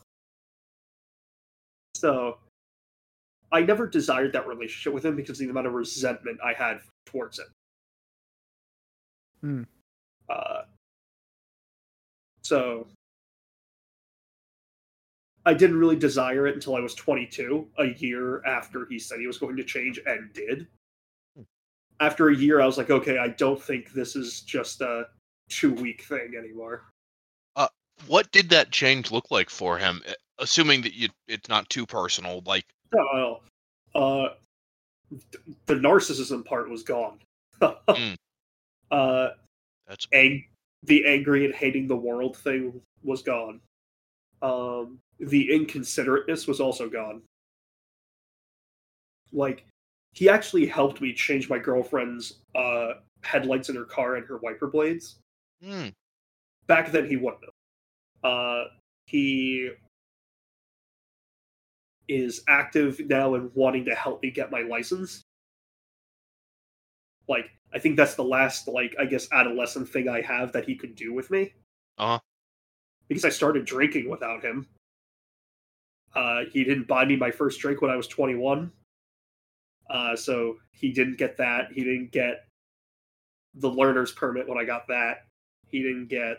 [1.97, 2.39] so,
[3.53, 6.81] I never desired that relationship with him because of the amount of resentment I had
[7.07, 7.47] towards him.
[9.41, 9.63] Hmm.
[10.29, 10.63] Uh,
[12.43, 12.87] so
[15.45, 19.27] I didn't really desire it until I was 22, a year after he said he
[19.27, 20.67] was going to change and did.
[22.01, 25.07] After a year, I was like, okay, I don't think this is just a
[25.49, 26.83] two week thing anymore.
[28.07, 30.03] What did that change look like for him?
[30.07, 32.43] Uh, Assuming that you, it's not too personal.
[32.45, 33.41] Like, No,
[33.95, 34.29] uh,
[35.67, 37.19] the narcissism part was gone.
[37.89, 38.17] Mm.
[38.91, 39.29] Uh,
[39.89, 40.45] that's ang-
[40.83, 43.61] the angry and hating the world thing was gone.
[44.43, 47.23] Um, the inconsiderateness was also gone.
[49.33, 49.65] Like,
[50.13, 54.67] he actually helped me change my girlfriend's uh, headlights in her car and her wiper
[54.67, 55.17] blades.
[55.65, 55.89] Hmm.
[56.67, 57.45] Back then, he wouldn't.
[58.23, 58.65] Uh,
[59.07, 59.71] he
[62.09, 65.23] is active now and wanting to help me get my license.
[67.29, 70.77] Like, I think that's the last, like, I guess, adolescent thing I have that he
[70.77, 71.53] could do with me.
[71.99, 72.19] Uh-huh.
[73.09, 74.67] Because I started drinking without him.
[76.15, 78.71] Uh, he didn't buy me my first drink when I was 21.
[79.91, 81.73] Uh, so he didn't get that.
[81.73, 82.47] He didn't get
[83.55, 85.27] the learner's permit when I got that.
[85.69, 86.39] He didn't get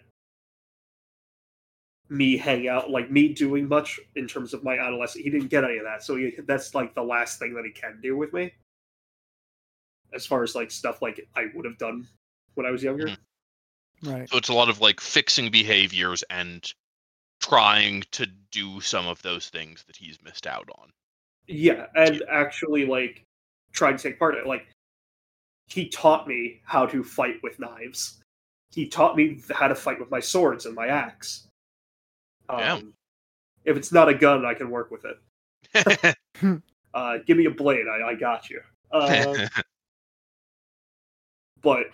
[2.09, 5.23] me hang out, like me doing much in terms of my adolescent.
[5.23, 6.03] He didn't get any of that.
[6.03, 8.53] So he, that's like the last thing that he can do with me.
[10.13, 12.07] As far as like stuff like I would have done
[12.55, 13.07] when I was younger.
[13.07, 13.17] Mhm.
[14.03, 14.29] Right.
[14.29, 16.71] So it's a lot of like fixing behaviors and
[17.39, 20.89] trying to do some of those things that he's missed out on.
[21.47, 23.23] Yeah, and actually like
[23.71, 24.47] trying to take part in it.
[24.47, 24.67] Like
[25.67, 28.19] he taught me how to fight with knives.
[28.71, 31.46] He taught me how to fight with my swords and my axe.
[32.49, 32.93] Um, Damn.
[33.65, 36.15] If it's not a gun, I can work with it.
[36.93, 38.59] Uh, give me a blade, I, I got you.
[38.91, 39.47] Uh,
[41.61, 41.87] but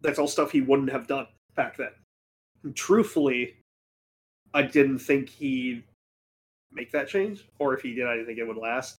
[0.00, 1.90] that's all stuff he wouldn't have done back then.
[2.62, 3.56] And truthfully,
[4.54, 5.82] I didn't think he'd
[6.70, 8.96] make that change, or if he did, I didn't think it would last.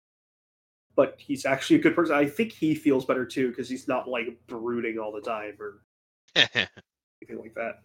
[0.96, 2.16] But he's actually a good person.
[2.16, 5.82] I think he feels better too because he's not like brooding all the time or
[6.34, 7.82] anything like that.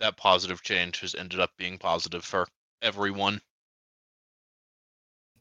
[0.00, 2.46] That positive change has ended up being positive for
[2.82, 3.40] everyone.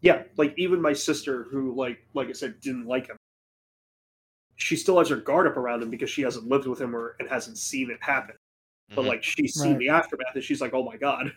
[0.01, 3.17] Yeah, like even my sister, who like like I said, didn't like him.
[4.55, 7.15] She still has her guard up around him because she hasn't lived with him or
[7.19, 8.35] and hasn't seen it happen.
[8.89, 9.07] But Mhm.
[9.07, 9.79] like she's seen Right.
[9.79, 11.35] the aftermath and she's like, "Oh my god,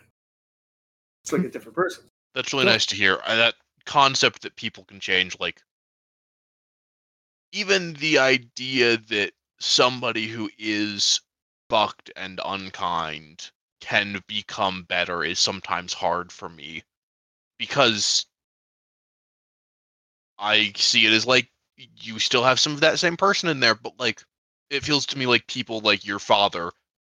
[1.23, 3.19] it's like a different person." That's really Well- nice to hear.
[3.23, 3.55] Uh, That
[3.85, 5.61] concept that people can change, like
[7.51, 11.19] even the idea that somebody who is
[11.71, 13.49] bucked and unkind
[13.79, 16.83] can become better is sometimes hard for me
[17.57, 18.25] because
[20.37, 23.73] I see it as like you still have some of that same person in there,
[23.73, 24.21] but like
[24.69, 26.73] it feels to me like people like your father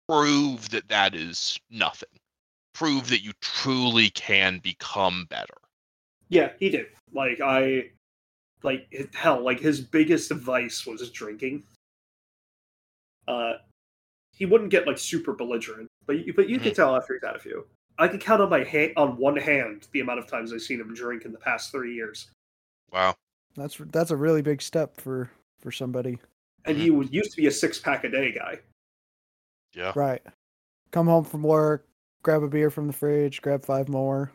[0.09, 2.19] prove that that is nothing.
[2.73, 5.59] Prove that you truly can become better.
[6.31, 6.87] Yeah, he did.
[7.13, 7.91] Like I,
[8.63, 11.63] like hell, like his biggest vice was drinking.
[13.29, 13.55] Uh,
[14.37, 16.77] he wouldn't get like super belligerent, but you, but you can mm-hmm.
[16.77, 17.67] tell after he's had a few.
[17.99, 20.81] I can count on my hand on one hand the amount of times I've seen
[20.81, 22.29] him drink in the past three years.
[22.93, 23.15] Wow.
[23.57, 26.19] That's that's a really big step for for somebody.
[26.67, 26.99] And he mm-hmm.
[26.99, 28.59] was used to be a six pack a day guy.
[29.75, 29.93] Yeah.
[29.97, 30.23] Right.
[30.91, 31.87] Come home from work,
[32.23, 34.31] grab a beer from the fridge, grab five more.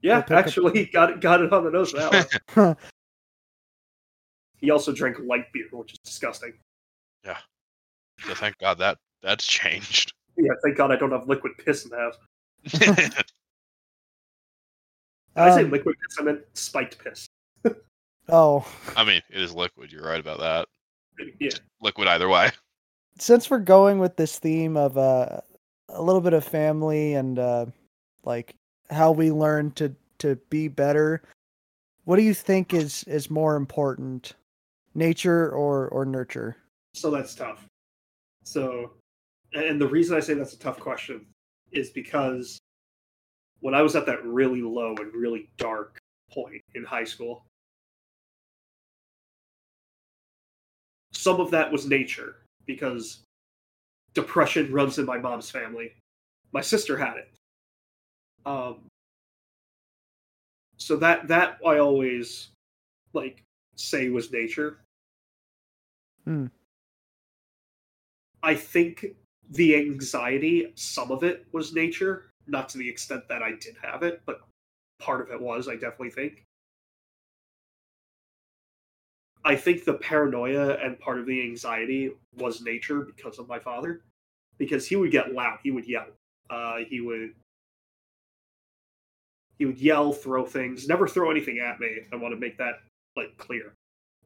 [0.00, 2.74] Yeah, pick up- actually, got it got it on the nose now.
[4.60, 6.52] He also drank light beer, which is disgusting.
[8.26, 10.12] So thank God that that's changed.
[10.40, 12.14] Yeah, thank God I don't have liquid piss in the house.
[15.34, 17.26] When I say Um, liquid piss, I meant spiked piss.
[18.28, 18.64] oh,
[18.96, 19.90] I mean, it is liquid.
[19.92, 20.68] You're right about that.
[21.40, 21.50] Yeah,
[21.80, 22.50] Liquid either way.
[23.18, 25.40] since we're going with this theme of uh,
[25.88, 27.66] a little bit of family and uh,
[28.22, 28.54] like
[28.90, 31.20] how we learn to to be better,
[32.04, 34.34] what do you think is is more important,
[34.94, 36.56] nature or or nurture?
[36.94, 37.67] so that's tough.
[38.48, 38.92] So,
[39.52, 41.26] and the reason I say that's a tough question
[41.70, 42.58] is because
[43.60, 45.98] when I was at that really low and really dark
[46.32, 47.44] point in high school,
[51.12, 53.20] some of that was nature because
[54.14, 55.92] depression runs in my mom's family.
[56.52, 57.30] My sister had it.
[58.46, 58.86] Um,
[60.78, 62.48] so that that I always
[63.12, 63.42] like
[63.76, 64.78] say was nature.
[66.24, 66.46] Hmm.
[68.42, 69.06] I think
[69.50, 74.02] the anxiety, some of it was nature, not to the extent that I did have
[74.02, 74.40] it, but
[75.00, 76.44] part of it was, I definitely think.
[79.44, 84.02] I think the paranoia and part of the anxiety was nature because of my father,
[84.58, 86.08] because he would get loud, he would yell,
[86.50, 87.34] uh, he would
[89.58, 92.00] he would yell, throw things, never throw anything at me.
[92.12, 92.80] I want to make that
[93.16, 93.74] like clear,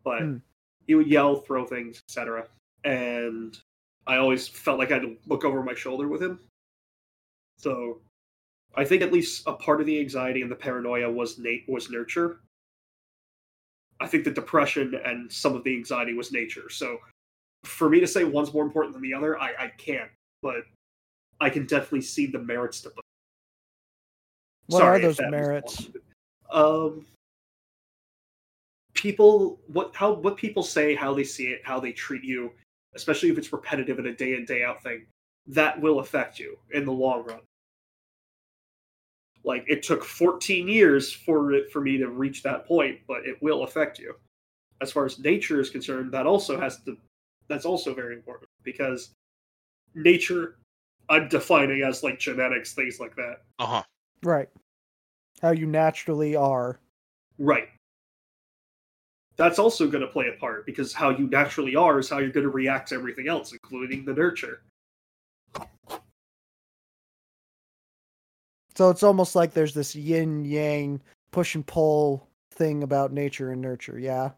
[0.04, 0.38] but Hmm.
[0.86, 2.48] he would yell, throw things, etc.
[2.84, 3.58] And
[4.06, 6.40] I always felt like I had to look over my shoulder with him.
[7.58, 8.00] So
[8.74, 11.90] I think at least a part of the anxiety and the paranoia was Nate was
[11.90, 12.40] nurture.
[14.00, 16.68] I think the depression and some of the anxiety was nature.
[16.68, 16.98] So
[17.64, 20.10] for me to say one's more important than the other, I, I can't.
[20.42, 20.64] But
[21.40, 22.98] I can definitely see the merits to both.
[24.66, 25.88] What Sorry are those merits?
[26.50, 27.06] Um,
[28.94, 32.52] people, what how what people say, how they see it, how they treat you,
[32.94, 35.06] especially if it's repetitive and a day in day out thing,
[35.46, 37.40] that will affect you in the long run.
[39.44, 43.42] Like it took 14 years for it for me to reach that point, but it
[43.42, 44.14] will affect you.
[44.80, 46.96] As far as nature is concerned, that also has to
[47.48, 49.10] that's also very important because
[49.94, 50.56] nature
[51.08, 53.42] I'm defining as like genetics, things like that.
[53.58, 53.82] Uh huh.
[54.22, 54.48] Right.
[55.40, 56.78] How you naturally are.
[57.38, 57.68] Right.
[59.36, 62.30] That's also going to play a part because how you naturally are is how you're
[62.30, 64.62] going to react to everything else, including the nurture.
[68.74, 73.60] So it's almost like there's this yin yang push and pull thing about nature and
[73.60, 73.98] nurture.
[73.98, 74.30] Yeah.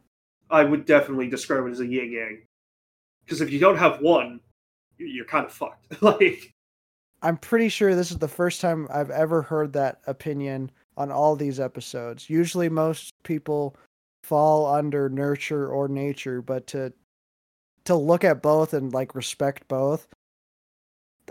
[0.51, 2.43] I would definitely describe it as a yin yang.
[3.25, 4.41] Because if you don't have one,
[4.99, 5.87] you- you're kind of fucked.
[6.03, 6.53] like,
[7.23, 11.35] I'm pretty sure this is the first time I've ever heard that opinion on all
[11.37, 12.29] these episodes.
[12.29, 13.77] Usually, most people
[14.25, 16.93] fall under nurture or nature, but to
[17.85, 20.09] to look at both and like respect both.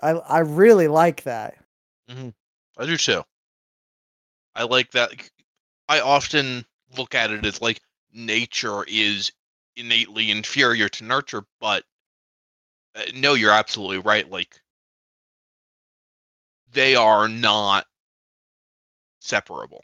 [0.01, 1.57] I I really like that.
[2.09, 3.23] I do too.
[4.55, 5.11] I like that.
[5.89, 6.65] I often
[6.97, 7.81] look at it as like
[8.13, 9.31] nature is
[9.75, 11.83] innately inferior to nurture, but
[12.95, 14.29] uh, no, you're absolutely right.
[14.29, 14.59] Like
[16.71, 17.87] they are not
[19.19, 19.83] separable.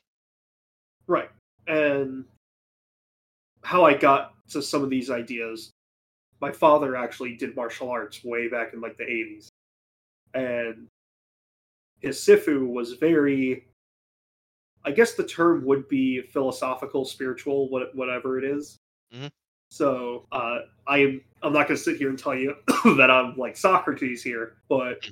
[1.08, 1.30] Right.
[1.68, 2.26] And
[3.70, 5.70] how I got to some of these ideas,
[6.42, 9.50] my father actually did martial arts way back in like the 80s.
[10.34, 10.88] And
[12.00, 13.68] his Sifu was very,
[14.84, 18.76] I guess the term would be philosophical, spiritual, what, whatever it is.
[19.14, 19.30] Mhm.
[19.70, 21.22] So uh, I am.
[21.44, 22.56] I'm not going to sit here and tell you
[22.98, 25.08] that I'm like Socrates here, but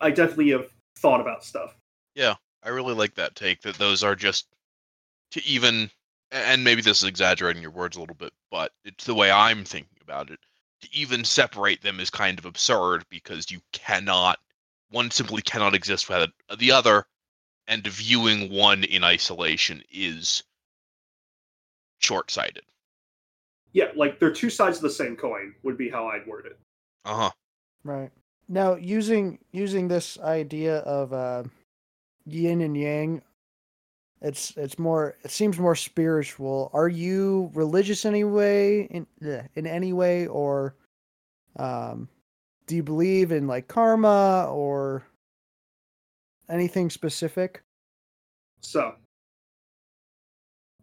[0.00, 1.76] I definitely have thought about stuff.
[2.16, 2.34] Yeah,
[2.64, 4.48] I really like that take that those are just
[5.32, 5.90] to even
[6.30, 9.64] and maybe this is exaggerating your words a little bit, but it's the way I'm
[9.64, 10.38] thinking about it.
[10.80, 14.38] To even separate them is kind of absurd because you cannot
[14.90, 17.06] one simply cannot exist without the other
[17.66, 20.42] and viewing one in isolation is
[21.98, 22.64] short-sighted.
[23.72, 26.58] Yeah, like they're two sides of the same coin would be how I'd word it.
[27.04, 27.30] Uh-huh.
[27.84, 28.10] Right.
[28.48, 31.44] Now using using this idea of uh
[32.26, 33.22] yin and yang
[34.22, 36.70] it's it's more it seems more spiritual.
[36.72, 40.76] Are you religious anyway in eh, in any way or
[41.56, 42.08] um
[42.66, 45.04] do you believe in like karma or
[46.48, 47.62] anything specific?
[48.60, 48.94] So,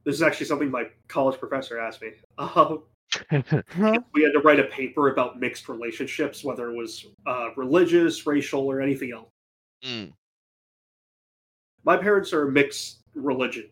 [0.04, 2.12] this is actually something my college professor asked me.
[2.38, 2.84] Um,
[4.14, 8.68] we had to write a paper about mixed relationships, whether it was uh, religious, racial,
[8.68, 9.32] or anything else.
[9.84, 10.14] Mm.
[11.84, 13.70] My parents are a mixed religion,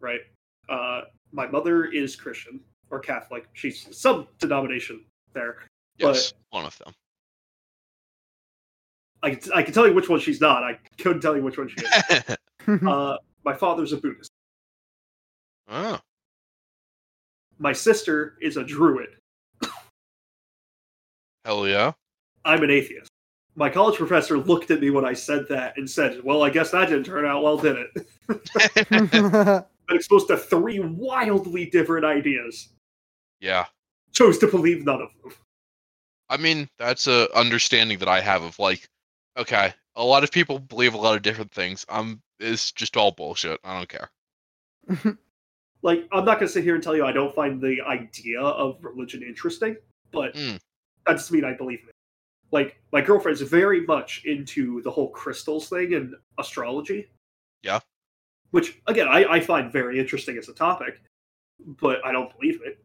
[0.00, 0.20] right?
[0.68, 2.60] Uh, my mother is Christian
[2.90, 3.48] or Catholic.
[3.52, 5.58] She's some denomination there.
[5.98, 6.92] Yes, one of them.
[9.22, 10.62] I, can- I can tell you which one she's not.
[10.62, 12.36] I couldn't tell you which one she is.
[12.88, 14.30] Uh, my father's a Buddhist.
[15.68, 16.00] oh.
[17.58, 19.08] My sister is a Druid.
[21.44, 21.92] Hell yeah.
[22.44, 23.08] I'm an atheist.
[23.58, 26.70] My college professor looked at me when I said that and said, Well, I guess
[26.72, 28.06] that didn't turn out well, did it?
[29.88, 32.68] Been exposed to three wildly different ideas.
[33.40, 33.66] yeah.
[34.12, 35.32] Chose to believe none of them.
[36.30, 38.88] I mean, that's a understanding that I have of like,
[39.36, 41.84] okay, a lot of people believe a lot of different things.
[41.88, 43.60] Um, it's just all bullshit.
[43.64, 45.16] I don't care.
[45.82, 48.40] Like, I'm not going to sit here and tell you I don't find the idea
[48.40, 49.76] of religion interesting,
[50.10, 50.58] but Mm.
[51.06, 51.94] that doesn't mean I believe in it.
[52.56, 57.10] Like, my girlfriend's very much into the whole crystals thing and astrology.
[57.62, 57.80] Yeah.
[58.50, 61.02] Which, again, I, I find very interesting as a topic,
[61.82, 62.82] but I don't believe it.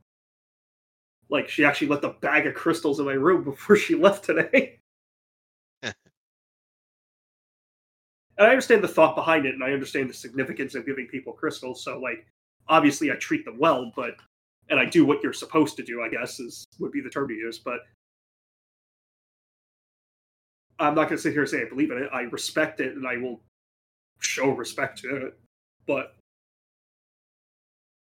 [1.30, 4.80] Like, she actually left a bag of crystals in my room before she left today.
[5.84, 5.95] and
[8.38, 11.82] I understand the thought behind it, and I understand the significance of giving people crystals.
[11.82, 12.28] So, like,
[12.67, 14.15] obviously, I treat them well, but
[14.67, 16.01] and I do what you're supposed to do.
[16.01, 17.57] I guess is would be the term to use.
[17.57, 17.80] But
[20.82, 22.09] I'm not going to sit here and say I believe in it.
[22.11, 23.39] I respect it, and I will
[24.19, 25.39] show respect to it.
[25.86, 26.15] But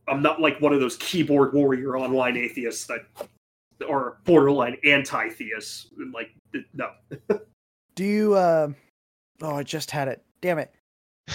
[0.06, 3.06] I'm not like one of those keyboard warrior online atheists that
[3.88, 5.88] are borderline anti-theists.
[6.12, 6.30] Like,
[6.74, 6.90] no,
[7.94, 8.70] Do you uh
[9.42, 10.22] Oh, I just had it.
[10.40, 10.72] Damn it.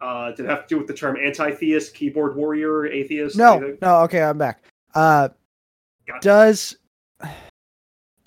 [0.00, 3.36] uh, did it have to do with the term anti-theist, keyboard warrior, atheist?
[3.36, 3.78] No, anything?
[3.82, 4.62] no, okay, I'm back.
[4.94, 5.28] Uh
[6.06, 6.76] Got it.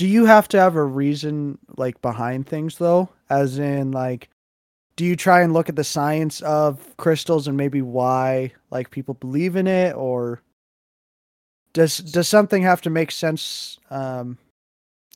[0.01, 3.07] Do you have to have a reason like behind things though?
[3.29, 4.29] As in like
[4.95, 9.13] do you try and look at the science of crystals and maybe why like people
[9.13, 10.41] believe in it or
[11.73, 14.39] does does something have to make sense um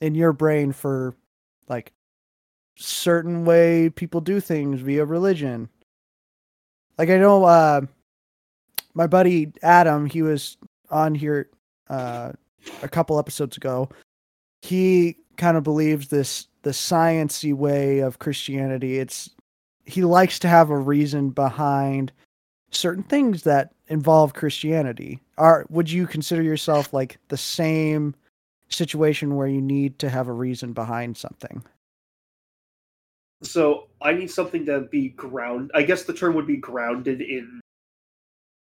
[0.01, 1.15] in your brain for
[1.67, 1.91] like
[2.75, 5.67] certain way people do things via religion?
[6.99, 7.81] Like I know uh
[8.93, 10.57] my buddy Adam, he was
[10.91, 11.49] on here
[11.89, 12.33] uh,
[12.83, 13.89] a couple episodes ago.
[14.65, 18.97] He kind of believes this the sciency way of Christianity.
[18.97, 19.29] It's
[19.85, 22.11] he likes to have a reason behind
[22.71, 25.19] certain things that involve Christianity.
[25.37, 28.15] Are would you consider yourself like the same
[28.69, 31.63] situation where you need to have a reason behind something?
[33.43, 35.69] So I need something to be ground.
[35.75, 37.61] I guess the term would be grounded in,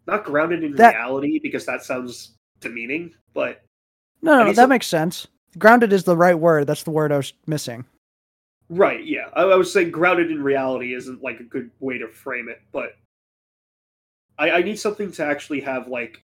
[0.08, 3.14] not grounded in That- reality because that sounds demeaning.
[3.34, 3.62] But
[4.20, 5.28] No, no, that some- makes sense.
[5.58, 6.66] Grounded is the right word.
[6.66, 7.84] That's the word I was missing.
[8.68, 12.08] right, yeah, I, I was saying grounded in reality isn't like a good way to
[12.08, 12.60] frame it.
[12.72, 12.96] But
[14.38, 16.22] I, I need something to actually have like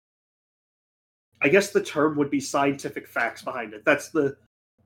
[1.41, 3.83] I guess the term would be scientific facts behind it.
[3.85, 4.37] That's the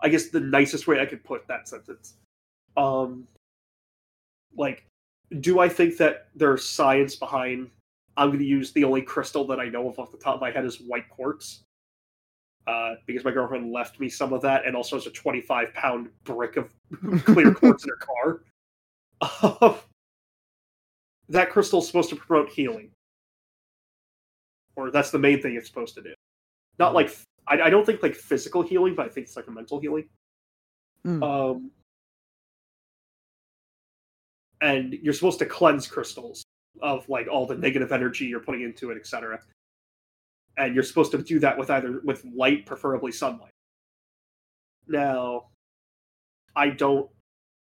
[0.02, 2.16] I guess the nicest way I could put that sentence.
[2.78, 3.28] Um
[4.56, 4.86] like
[5.42, 7.70] do I think that there's science behind
[8.18, 10.42] I'm going to use the only crystal that I know of off the top of
[10.42, 11.62] my head is white quartz.
[12.70, 16.08] Uh, because my girlfriend left me some of that and also has a 25 pound
[16.24, 16.72] brick of
[17.26, 18.44] clear quartz in her car.
[19.22, 19.74] Uh,
[21.30, 22.92] that crystal is supposed to promote healing.
[24.76, 26.14] Or that's the main thing it's supposed to do.
[26.78, 27.10] Not like,
[27.48, 30.08] I, I don't think like physical healing, but I think it's like a mental healing.
[31.08, 31.24] Mm.
[31.24, 31.72] Um,
[34.62, 36.44] and you're supposed to cleanse crystals
[36.84, 39.40] of like all the negative energy you're putting into it, etc.
[40.60, 43.54] And you're supposed to do that with either with light, preferably sunlight.
[44.88, 45.46] Now,
[46.56, 47.10] I don't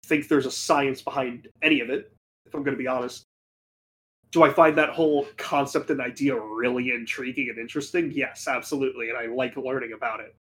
[0.05, 2.13] think there's a science behind any of it,
[2.45, 3.25] if I'm going to be honest.
[4.31, 8.13] Do I find that whole concept and idea really intriguing and interesting?
[8.13, 10.35] Yes, absolutely, and I like learning about it.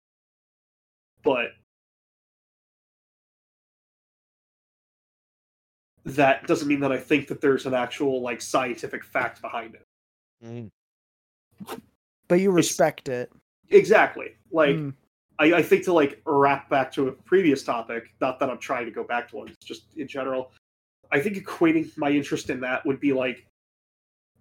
[1.23, 1.53] But
[6.05, 9.87] that doesn't mean that I think that there's an actual like scientific fact behind it.
[10.45, 10.71] Mm.
[12.33, 13.31] But you respect it.
[13.69, 14.29] Exactly.
[14.51, 14.95] Like Mm.
[15.39, 18.87] I, I think to like wrap back to a previous topic, not that I'm trying
[18.87, 20.51] to go back to one, it's just in general.
[21.11, 23.47] I think equating my interest in that would be like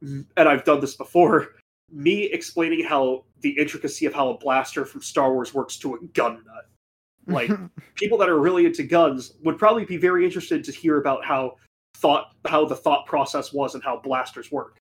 [0.02, 1.56] and I've done this before,
[1.92, 6.06] me explaining how the intricacy of how a blaster from Star Wars works to a
[6.14, 6.70] gun nut.
[7.28, 7.52] Like
[7.96, 11.58] people that are really into guns would probably be very interested to hear about how
[11.98, 14.78] thought how the thought process was and how blasters work.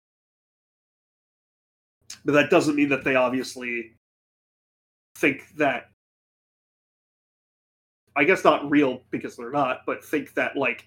[2.25, 3.93] But that doesn't mean that they obviously
[5.17, 5.91] think that
[8.17, 10.87] I guess not real because they're not, but think that like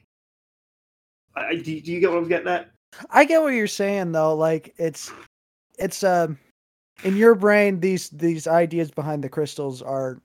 [1.36, 2.72] I, do, do you get what I'm getting at?
[3.10, 4.36] I get what you're saying though.
[4.36, 5.12] Like it's
[5.78, 6.38] it's um
[7.04, 10.22] in your brain these these ideas behind the crystals are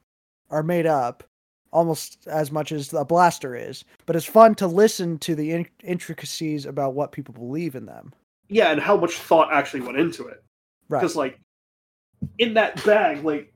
[0.51, 1.25] are made up
[1.73, 3.85] almost as much as a blaster is.
[4.07, 8.13] But it's fun to listen to the in- intricacies about what people believe in them.
[8.49, 10.43] Yeah, and how much thought actually went into it.
[10.93, 11.01] Right.
[11.01, 11.41] Because like
[12.37, 13.51] in that bag, like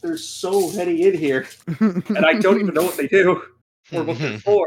[0.00, 1.46] there's so many in here,
[1.80, 3.42] and I don't even know what they do
[3.92, 4.66] or what they're for.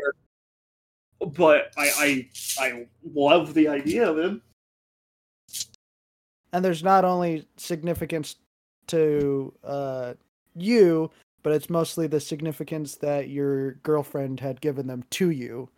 [1.20, 2.30] But I I
[2.60, 4.40] I love the idea of it.
[6.54, 8.36] and there's not only significance
[8.88, 10.14] to uh
[10.56, 11.10] you,
[11.42, 15.70] but it's mostly the significance that your girlfriend had given them to you.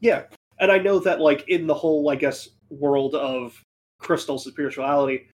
[0.00, 0.24] Yeah,
[0.60, 3.58] and I know that like in the whole, I guess, world of
[3.98, 5.28] crystals and spirituality,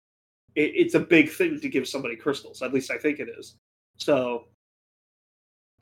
[0.55, 2.61] it, it's a big thing to give somebody crystals.
[2.61, 3.55] At least I think it is.
[3.97, 4.45] So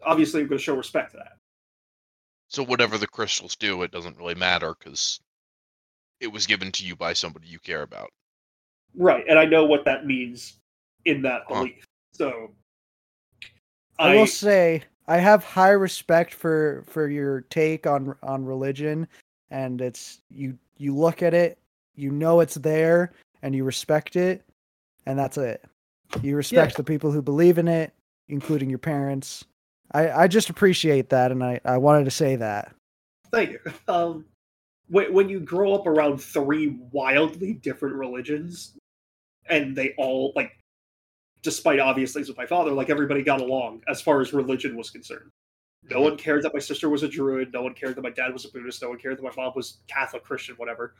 [0.05, 1.37] obviously, I'm going to show respect to that.
[2.49, 5.19] So whatever the crystals do, it doesn't really matter because
[6.19, 8.09] it was given to you by somebody you care about.
[8.95, 10.57] Right, and I know what that means
[11.05, 11.55] in that Huh.
[11.55, 11.85] belief.
[12.13, 12.51] So
[13.99, 19.07] I, will say I have high respect for for your take on on religion
[19.51, 21.57] and it's you you look at it,
[21.97, 24.43] you know it's there and you respect it
[25.05, 25.63] and that's it.
[26.21, 27.93] You respect the people who believe in it,
[28.29, 29.43] including your parents.
[29.91, 32.73] I I just appreciate that and I I wanted to say that.
[33.31, 33.59] Thank you.
[33.87, 34.25] Um,
[34.89, 38.73] when, when you grow up around three wildly different religions,
[39.49, 40.51] and they all like,
[41.41, 44.89] despite obvious things with my father, like everybody got along as far as religion was
[44.89, 45.29] concerned.
[45.89, 47.53] No one cared that my sister was a druid.
[47.53, 48.81] No one cared that my dad was a Buddhist.
[48.81, 50.95] No one cared that my mom was Catholic, Christian, whatever.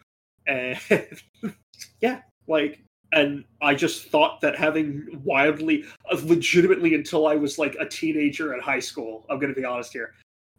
[0.48, 0.80] And
[2.02, 2.80] yeah, like,
[3.14, 8.54] and I just thought that having wildly, uh, legitimately until I was like a teenager
[8.54, 10.14] in high school, I'm going to be honest here,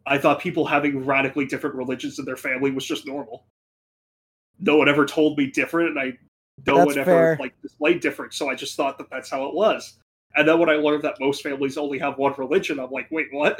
[0.05, 3.45] I thought people having radically different religions in their family was just normal.
[4.59, 6.17] No one ever told me different, and I
[6.65, 7.37] no That's one ever fair.
[7.39, 8.33] like displayed different.
[8.33, 9.97] So I just thought that that's how it was.
[10.35, 13.27] And then when I learned that most families only have one religion, I'm like, wait,
[13.31, 13.59] what?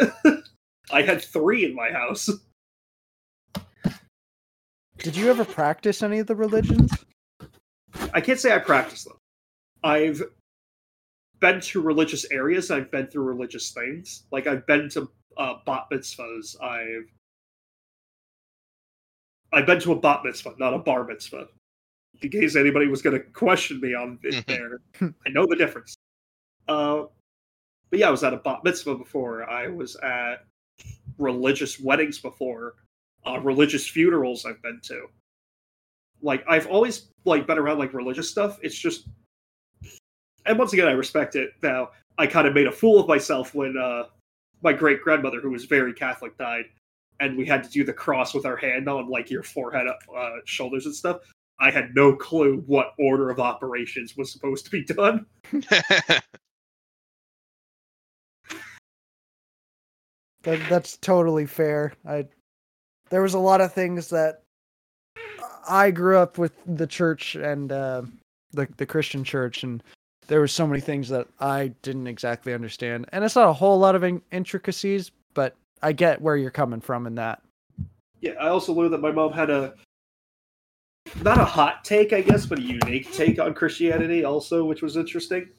[0.92, 2.30] I had three in my house.
[5.00, 6.92] Did you ever practice any of the religions?
[8.14, 9.18] I can't say I practice them.
[9.84, 10.22] I've
[11.40, 12.70] been to religious areas.
[12.70, 14.24] I've been through religious things.
[14.32, 16.62] Like I've been to uh, bat mitzvahs.
[16.62, 17.10] I've
[19.54, 21.48] I've been to a bat mitzvah, not a bar mitzvah.
[22.22, 24.82] In case anybody was going to question me on it there,
[25.26, 25.96] I know the difference.
[26.68, 27.04] Uh,
[27.90, 29.50] but yeah, I was at a bat mitzvah before.
[29.50, 30.46] I was at
[31.18, 32.76] religious weddings before.
[33.26, 35.08] Uh, religious funerals I've been to
[36.22, 38.60] like I've always like been around like religious stuff.
[38.62, 39.08] It's just
[40.46, 41.52] and once again I respect it.
[41.62, 44.04] Now I kind of made a fool of myself when uh
[44.62, 46.66] my great grandmother, who was very Catholic, died,
[47.22, 50.30] and we had to do the cross with our hand on like your forehead, uh,
[50.44, 51.22] shoulders, and stuff.
[51.62, 55.26] I had no clue what order of operations was supposed to be done.
[60.44, 61.92] That, that's totally fair.
[62.08, 62.26] I
[63.10, 64.44] there was a lot of things that
[65.68, 68.04] I grew up with the church and uh,
[68.52, 69.84] the the Christian church, and
[70.28, 73.08] there were so many things that I didn't exactly understand.
[73.12, 76.82] And it's not a whole lot of in- intricacies, but I get where you're coming
[76.82, 77.42] from in that.
[78.22, 79.74] Yeah, I also learned that my mom had a
[81.24, 84.98] not a hot take, I guess, but a unique take on Christianity, also, which was
[84.98, 85.50] interesting.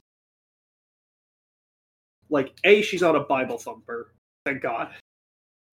[2.29, 4.13] Like, a she's not a Bible thumper,
[4.45, 4.93] thank God,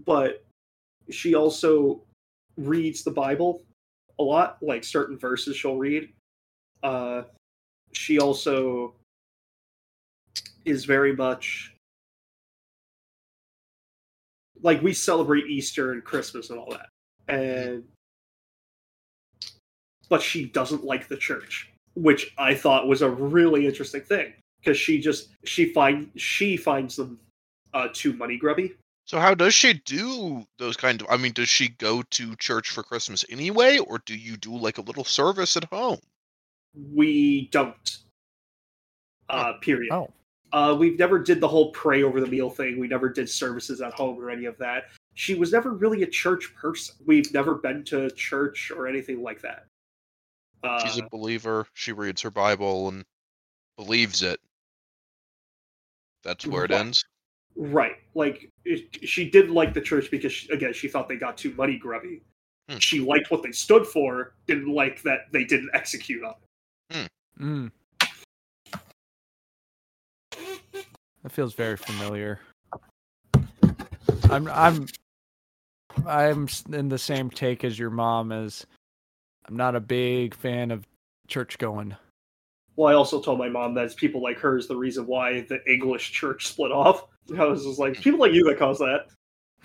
[0.05, 0.45] but
[1.11, 2.03] she also
[2.57, 3.63] reads the Bible
[4.19, 4.59] a lot.
[4.63, 6.09] Like certain verses, she'll read.
[6.83, 7.23] Uh,
[7.93, 8.95] she also
[10.65, 11.75] is very much
[14.63, 16.89] like we celebrate Easter and Christmas and all that,
[17.29, 17.85] and
[20.09, 24.79] but she doesn't like the church, which I thought was a really interesting thing because
[24.79, 27.19] she just she find she finds them
[27.75, 28.75] uh, too money grubby.
[29.09, 32.69] So how does she do those kind of I mean, does she go to church
[32.69, 35.99] for Christmas anyway, or do you do like a little service at home?
[36.93, 37.99] We don't.
[39.31, 39.93] Uh, period.
[39.93, 40.11] Oh,
[40.53, 42.79] Uh, we've never did the whole pray over the meal thing.
[42.79, 44.85] We never did services at home or any of that.
[45.15, 46.95] She was never really a church person.
[47.07, 49.65] We've never been to church or anything like that.
[50.63, 51.67] Uh, She's a believer.
[51.73, 53.07] She reads her Bible and
[53.79, 54.39] believes it.
[56.25, 56.81] That's where it Right.
[56.81, 57.05] ends.
[57.59, 57.97] Right.
[58.15, 61.53] Like it, she did like the church because she, again she thought they got too
[61.55, 62.23] money grubby.
[62.69, 62.79] Hmm.
[62.79, 66.35] She liked what they stood for, didn't like that they didn't execute on
[66.91, 67.11] it.
[67.41, 67.71] mm.
[71.25, 72.39] That feels very familiar.
[74.31, 74.87] I'm I'm
[76.07, 78.65] I'm in the same take as your mom as
[79.47, 80.87] I'm not a big fan of
[81.27, 81.97] church going.
[82.77, 85.41] Well, I also told my mom that it's people like her is the reason why
[85.49, 87.07] the English church split off.
[87.37, 89.07] I was just like, people like you that cause that.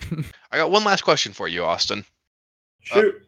[0.50, 2.04] I got one last question for you, Austin.
[2.80, 3.22] Shoot.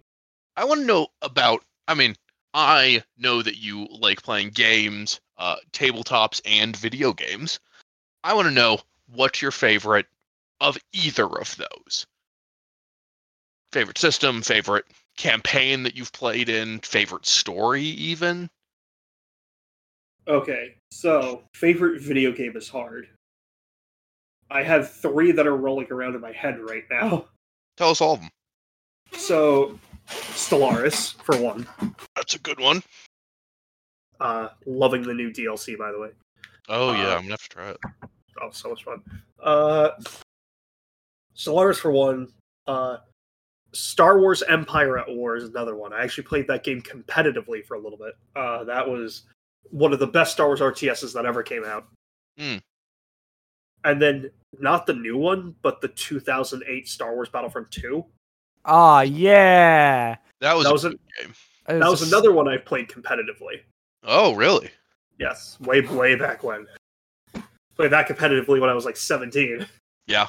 [0.57, 1.65] I want to know about.
[1.89, 2.17] I mean,
[2.55, 7.61] I know that you like playing games, uh, tabletops, and video games.
[8.25, 8.79] I want to know
[9.15, 10.07] what's your favorite
[10.61, 12.07] of either of those.
[13.73, 18.51] Favorite system, favorite campaign that you've played in, favorite story, even.
[20.29, 23.09] Okay, so favorite video game is hard.
[24.51, 27.27] I have three that are rolling around in my head right now.
[27.77, 28.31] Tell us all of them.
[29.13, 29.79] So,
[30.09, 31.67] Stellaris for one.
[32.15, 32.83] That's a good one.
[34.21, 36.11] Uh, loving the new DLC, by the way.
[36.69, 37.77] Oh yeah, Uh, I'm gonna have to try it.
[38.41, 39.03] Oh, so much fun.
[39.43, 39.91] Uh,
[41.37, 42.29] Stellaris for one.
[42.67, 42.99] Uh,
[43.73, 45.93] Star Wars Empire at War is another one.
[45.93, 48.15] I actually played that game competitively for a little bit.
[48.35, 49.23] Uh, that was
[49.71, 51.87] one of the best Star Wars RTSs that ever came out.
[52.39, 52.57] Hmm.
[53.87, 58.05] And then not the new one, but the 2008 Star Wars Battlefront 2.
[58.65, 60.17] Ah, yeah.
[60.41, 61.35] That was that was a- good game.
[61.69, 63.61] That was a s- another one I've played competitively.
[64.05, 64.71] Oh really?
[65.19, 66.67] Yes, way way back when.
[67.77, 69.67] Played that competitively when I was like 17.
[70.07, 70.27] Yeah.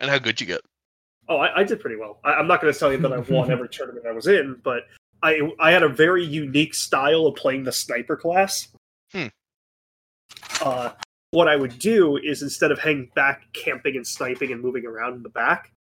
[0.00, 0.60] And how good you get?
[1.28, 2.18] Oh, I, I did pretty well.
[2.24, 4.60] I, I'm not going to tell you that I won every tournament I was in,
[4.62, 4.84] but
[5.22, 8.68] I I had a very unique style of playing the sniper class.
[9.12, 9.26] Hmm.
[10.62, 10.90] Uh,
[11.32, 15.14] what I would do is instead of hanging back, camping and sniping and moving around
[15.14, 15.72] in the back,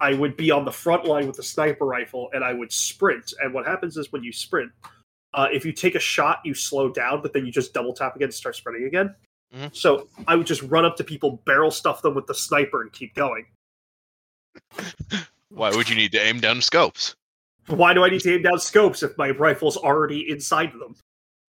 [0.00, 3.32] I would be on the front line with the sniper rifle and I would sprint.
[3.40, 4.72] And what happens is when you sprint,
[5.34, 8.16] uh, if you take a shot, you slow down, but then you just double tap
[8.16, 9.14] again and start sprinting again.
[9.54, 9.74] Mhm.
[9.76, 12.92] So I would just run up to people, barrel stuff them with the sniper, and
[12.92, 13.46] keep going.
[15.50, 17.14] Why would you need to aim down scopes?
[17.66, 20.96] Why do I need to aim down scopes if my rifle's already inside them?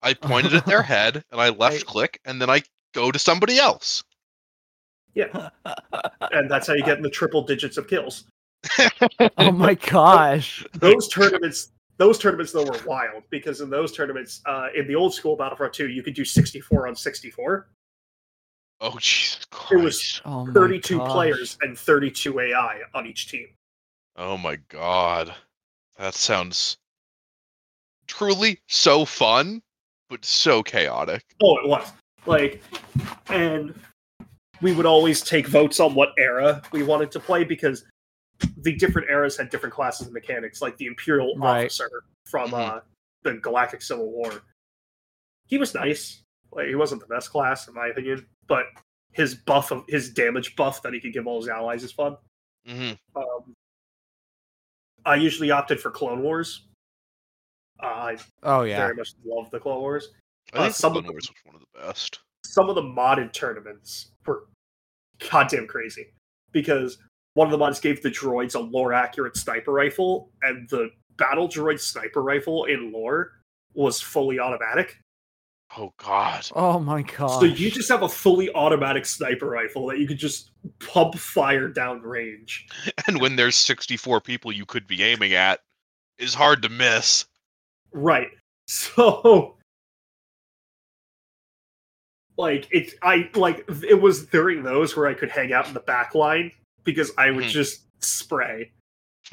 [0.04, 2.62] I pointed at their head and I left I- click and then I
[2.94, 4.04] go to somebody else.
[5.16, 5.50] Yeah,
[6.32, 8.26] and that's how you get in the triple digits of kills.
[9.38, 10.66] oh my gosh.
[10.74, 15.14] Those tournaments, those tournaments though were wild because in those tournaments, uh, in the old
[15.14, 17.68] school Battlefront 2, you could do 64 on 64.
[18.82, 19.72] Oh Jesus Christ!
[19.72, 21.12] It was Oh 32 gosh.
[21.12, 23.48] players and 32 AI on each team.
[24.16, 25.34] Oh my god,
[26.00, 26.78] that sounds
[28.08, 29.62] truly so fun,
[30.14, 31.24] but so chaotic.
[31.42, 31.92] Oh, it was
[32.28, 32.62] like,
[33.30, 33.74] and
[34.62, 37.84] we would always take votes on what era we wanted to play because
[38.58, 40.62] the different eras had different classes and mechanics.
[40.62, 41.66] Like the Imperial Right.
[41.66, 41.90] officer
[42.30, 42.60] from Mhm.
[42.78, 42.82] uh,
[43.24, 44.44] the Galactic Civil War,
[45.48, 46.22] he was nice.
[46.52, 48.68] Like he wasn't the best class in my opinion, but
[49.14, 52.18] his buff of his damage buff that he could give all his allies is fun.
[52.68, 53.56] hmm Um,
[55.06, 56.68] I usually opted for Clone Wars.
[57.82, 58.78] Uh, I Oh yeah.
[58.78, 60.10] very much love the Clone Wars.
[60.54, 62.20] I Uh, think some some of Clone Wars was one of the best.
[62.46, 64.46] Some of the modded tournaments were
[65.30, 66.08] goddamn crazy
[66.52, 66.98] because
[67.36, 71.48] one of the mods gave the droids a lore accurate sniper rifle, and the battle
[71.48, 73.32] droid sniper rifle in lore
[73.74, 75.00] was fully automatic.
[75.76, 76.48] Oh God.
[76.56, 77.40] Oh my god.
[77.40, 81.68] So you just have a fully automatic sniper rifle that you could just pump fire
[81.68, 82.68] down range.
[83.08, 85.62] And when there's 64 people you could be aiming at,
[86.20, 87.26] is hard to miss.
[87.94, 88.30] Right.
[88.68, 89.58] So
[92.38, 95.82] like it I like it was during those where I could hang out in the
[95.82, 96.52] back line
[96.86, 97.50] because I would Mhm.
[97.50, 98.72] just spray.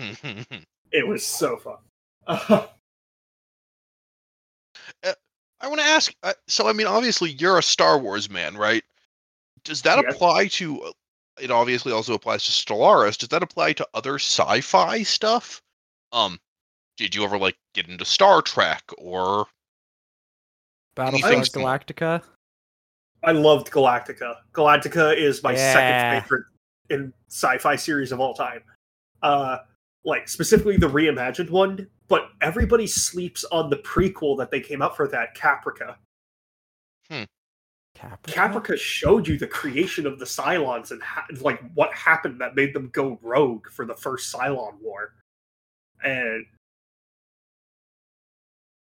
[0.93, 1.79] It was so fun.
[5.05, 5.15] Uh,
[5.63, 6.13] want to ask.
[6.23, 8.85] Uh, so, I mean, obviously, you're a Star Wars man, right?
[9.63, 10.15] Does that Yes.
[10.15, 10.83] apply to?
[10.83, 10.93] uh,
[11.39, 13.17] It obviously also applies to Stellaris.
[13.17, 15.63] Does that apply to other sci-fi stuff?
[16.13, 16.41] Um,
[16.97, 19.47] did you ever like get into Star Trek or?
[20.97, 22.23] Battlestar anything- Galactica.
[23.23, 24.37] I loved Galactica.
[24.53, 25.73] Galactica is my Yeah.
[25.73, 26.47] second favorite
[26.89, 28.63] in sci-fi series of all time.
[29.23, 29.59] Uh
[30.05, 34.97] like specifically the reimagined one, but everybody sleeps on the prequel that they came out
[34.97, 35.97] for that Caprica.
[37.11, 37.29] Caprica?
[38.23, 42.73] Caprica showed you the creation of the Cylons and ha- like what happened that made
[42.73, 45.13] them go rogue for the first Cylon War,
[46.03, 46.47] and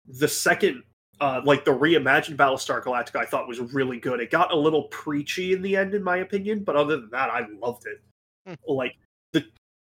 [0.08, 0.82] the second,
[1.20, 4.20] uh, like the reimagined Battlestar Galactica, I thought was really good.
[4.20, 7.30] It got a little preachy in the end, in my opinion, but other than that,
[7.30, 8.00] I loved it.
[8.46, 8.72] Hmm.
[8.72, 8.96] Like
[9.32, 9.44] the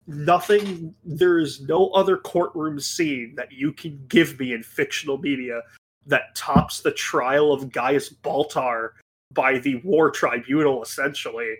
[0.06, 5.62] nothing, there is no other courtroom scene that you can give me in fictional media
[6.06, 8.90] that tops the trial of Gaius Baltar
[9.32, 11.54] by the war tribunal essentially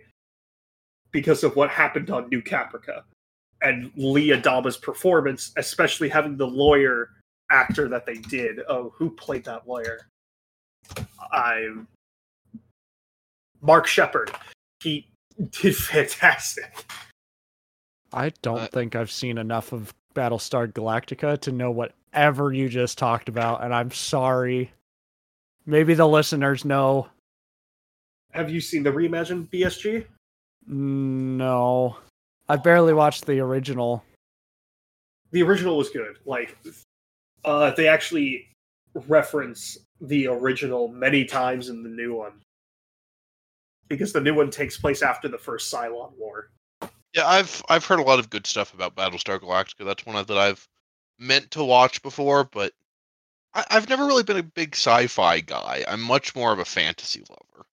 [1.13, 3.03] because of what happened on New Caprica
[3.61, 7.11] and Lee Adama's performance, especially having the lawyer
[7.51, 8.61] actor that they did.
[8.69, 10.01] Oh, who played that lawyer?
[11.33, 11.87] I'm
[13.61, 14.31] Mark Sheppard.
[14.83, 15.07] He
[15.51, 16.85] did fantastic.
[18.13, 22.97] I don't Uh, think I've seen enough of Battlestar Galactica to know whatever you just
[22.99, 24.73] talked about, and I'm sorry.
[25.67, 27.09] Maybe the listeners know.
[28.33, 30.07] Have you seen the reimagined BSG?
[30.67, 31.97] No.
[32.49, 34.03] I barely watched the original.
[35.31, 36.17] the original was good.
[36.25, 36.57] Like,
[37.45, 38.49] uh, they actually
[39.07, 42.41] reference the original many times in the new one
[43.89, 46.51] because the new one takes place after the first Cylon War.
[47.15, 49.85] Yeah, I've I've heard a lot of good stuff about Battlestar Galactica.
[49.85, 50.67] That's one that I've
[51.19, 52.73] meant to watch before, but
[53.55, 55.85] I, I've never really been a big sci-fi guy.
[55.89, 57.67] I'm much more of a fantasy lover.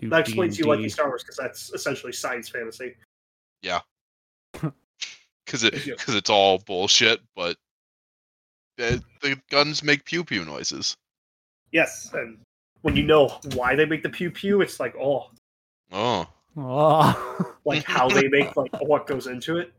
[0.00, 0.90] You That explains you liking D&D.
[0.90, 2.96] Star Wars because that's essentially science fantasy.
[3.62, 3.80] Yeah,
[5.46, 5.94] because it Yeah.
[5.98, 7.20] because it's all bullshit.
[7.34, 7.56] But
[8.76, 10.96] the, the guns make pew pew noises.
[11.72, 12.38] Yes, and
[12.82, 15.30] when you know why they make the pew pew, it's like oh,
[15.92, 17.54] Oh, Oh.
[17.64, 19.72] like how they make like what goes into it.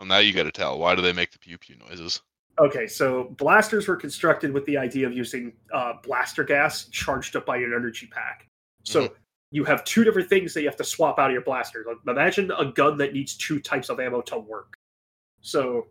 [0.00, 0.78] well now you got to tell.
[0.78, 2.22] Why do they make the pew pew noises?
[2.58, 7.46] Okay, so blasters were constructed with the idea of using uh, blaster gas charged up
[7.46, 8.46] by an energy pack.
[8.84, 9.10] So
[9.52, 11.84] you have two different things that you have to swap out of your blaster.
[11.86, 14.74] Like, imagine a gun that needs two types of ammo to work.
[15.40, 15.86] So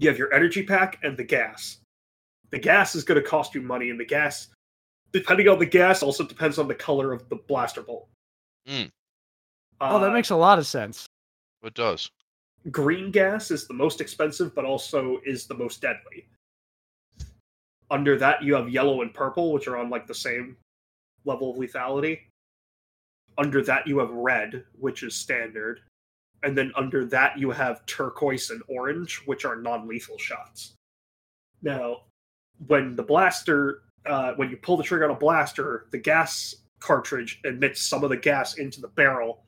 [0.00, 1.78] you have your energy pack and the gas.
[2.50, 4.48] The gas is going to cost you money, and the gas,
[5.12, 8.08] depending on the gas, also depends on the color of the blaster bolt.
[8.68, 8.90] Mm.
[9.80, 11.06] oh, that Uh, makes a lot of sense.
[11.62, 12.10] It does.
[12.70, 16.26] green gas is the most expensive, but also is the most deadly.
[17.90, 20.56] Under that, you have yellow and purple, which are on like the same
[21.24, 22.20] level of lethality.
[23.38, 25.80] Under that, you have red, which is standard.
[26.42, 30.74] And then under that, you have turquoise and orange, which are non lethal shots.
[31.62, 32.02] Now,
[32.66, 37.40] when the blaster, uh, when you pull the trigger on a blaster, the gas cartridge
[37.44, 39.44] emits some of the gas into the barrel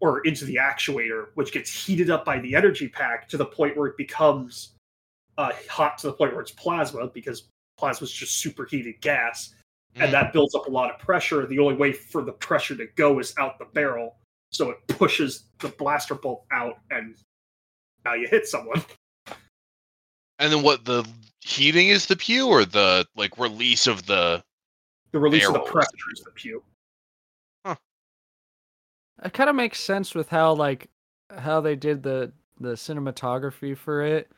[0.00, 3.76] or into the actuator, which gets heated up by the energy pack to the point
[3.76, 4.72] where it becomes
[5.38, 7.44] uh, hot to the point where it's plasma because
[7.78, 9.54] plasma is just superheated gas,
[9.96, 10.04] Mm.
[10.04, 11.46] and that builds up a lot of pressure.
[11.46, 14.16] The only way for the pressure to go is out the barrel,
[14.52, 17.16] so it pushes the blaster bolt out, and
[18.04, 18.82] now you hit someone.
[20.38, 20.84] And then what?
[20.84, 21.08] The
[21.40, 24.42] heating is the pew, or the like release of the?
[25.12, 26.62] The release of the pressure is the pew.
[29.24, 30.88] It kind of makes sense with how like
[31.38, 34.30] how they did the the cinematography for it.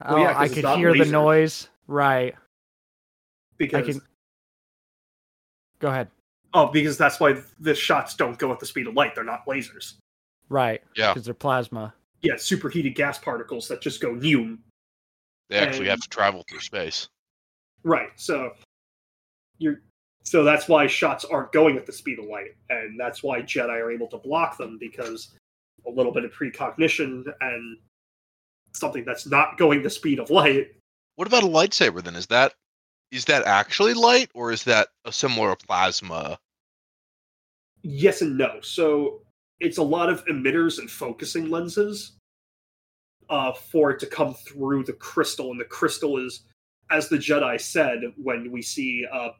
[0.00, 1.68] How Well, yeah, oh, 'cause I could not hear the noise.
[1.86, 2.34] Right.
[3.58, 4.02] Because I can-
[5.80, 6.08] Go ahead.
[6.54, 9.14] Oh, because that's why the shots don't go at the speed of light.
[9.14, 9.94] They're not lasers.
[10.48, 10.82] Right.
[10.96, 11.12] Yeah.
[11.12, 11.94] Because they're plasma.
[12.22, 14.58] yeah, superheated gas particles that just go neum.
[15.50, 17.08] They actually And- have to travel through space.
[17.84, 18.10] Right.
[18.16, 18.52] So
[19.58, 19.80] you're
[20.24, 23.70] so that's why shots aren't going at the speed of light, and that's why Jedi
[23.70, 25.34] are able to block them because
[25.86, 27.78] a little bit of precognition and
[28.74, 30.72] something that's not going the speed of light.
[31.14, 32.14] What about a lightsaber then?
[32.16, 32.52] Is that
[33.10, 36.38] is that actually light or is that a similar plasma?
[37.82, 38.60] Yes and no.
[38.60, 39.22] So
[39.60, 42.12] it's a lot of emitters and focusing lenses
[43.30, 46.42] uh, for it to come through the crystal, and the crystal is,
[46.90, 49.30] as the Jedi said when we see uh,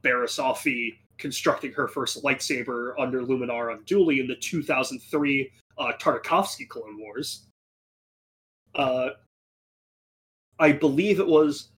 [1.18, 7.46] constructing her first lightsaber under Luminara Unduli in the 2003 uh, Tartakovsky Clone Wars.
[8.74, 9.10] Uh,
[10.60, 11.70] I believe it was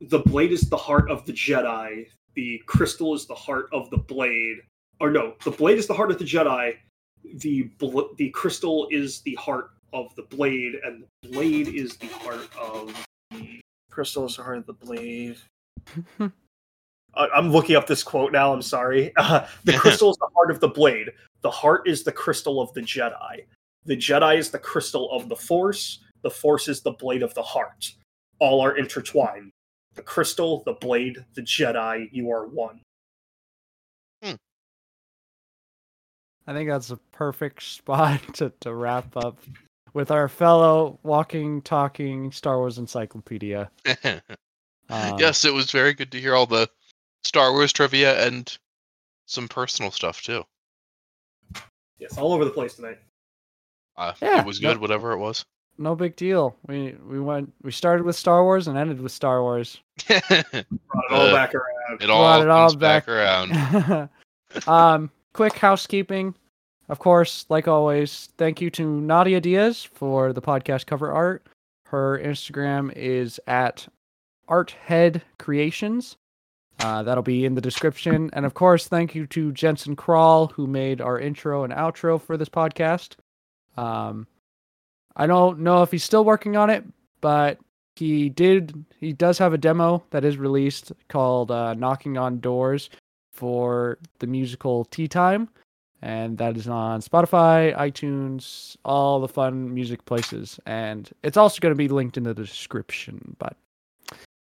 [0.00, 3.98] the blade is the heart of the Jedi, the crystal is the heart of the
[3.98, 4.58] blade,
[5.00, 6.76] or no, the blade is the heart of the Jedi.
[7.34, 12.06] The bl- the crystal is the heart of the blade, and the blade is the
[12.06, 15.36] heart of the crystal is the heart of the blade.
[17.14, 18.52] I- I'm looking up this quote now.
[18.52, 19.12] I'm sorry.
[19.16, 21.10] Uh, the crystal is the heart of the blade.
[21.42, 23.44] The heart is the crystal of the Jedi.
[23.84, 25.98] The Jedi is the crystal of the Force.
[26.22, 27.92] The Force is the blade of the heart.
[28.38, 29.50] All are intertwined.
[29.94, 32.08] The crystal, the blade, the Jedi.
[32.12, 32.80] You are one.
[36.46, 39.38] I think that's a perfect spot to, to wrap up
[39.92, 43.70] with our fellow walking, talking Star Wars encyclopedia.
[44.04, 44.20] Um,
[45.18, 46.68] yes, it was very good to hear all the
[47.22, 48.56] Star Wars trivia and
[49.26, 50.44] some personal stuff too.
[51.98, 52.98] Yes, all over the place tonight.
[53.96, 55.44] Uh, Yeah, it was no- good, whatever it was.
[55.80, 56.54] No big deal.
[56.68, 59.80] We we went we started with Star Wars and ended with Star Wars.
[60.06, 60.20] Brought
[60.54, 60.66] it
[61.10, 62.10] all Uh, back around.
[62.10, 63.08] all it all comes back, back.
[63.08, 64.08] around.
[64.68, 66.34] um, quick housekeeping.
[66.90, 71.46] Of course, like always, thank you to Nadia Diaz for the podcast cover art.
[71.86, 73.88] Her Instagram is at
[74.48, 76.16] Arthead Creations.
[76.80, 78.28] Uh, that'll be in the description.
[78.32, 82.36] And of course, thank you to Jensen Krall, who made our intro and outro for
[82.36, 83.14] this podcast.
[83.76, 84.26] Um,
[85.16, 86.84] I don't know if he's still working on it,
[87.20, 87.58] but
[87.96, 88.84] he did.
[88.98, 92.90] He does have a demo that is released called uh, "Knocking on Doors"
[93.32, 95.48] for the musical Tea Time,
[96.02, 101.72] and that is on Spotify, iTunes, all the fun music places, and it's also going
[101.72, 103.36] to be linked in the description.
[103.38, 103.56] But,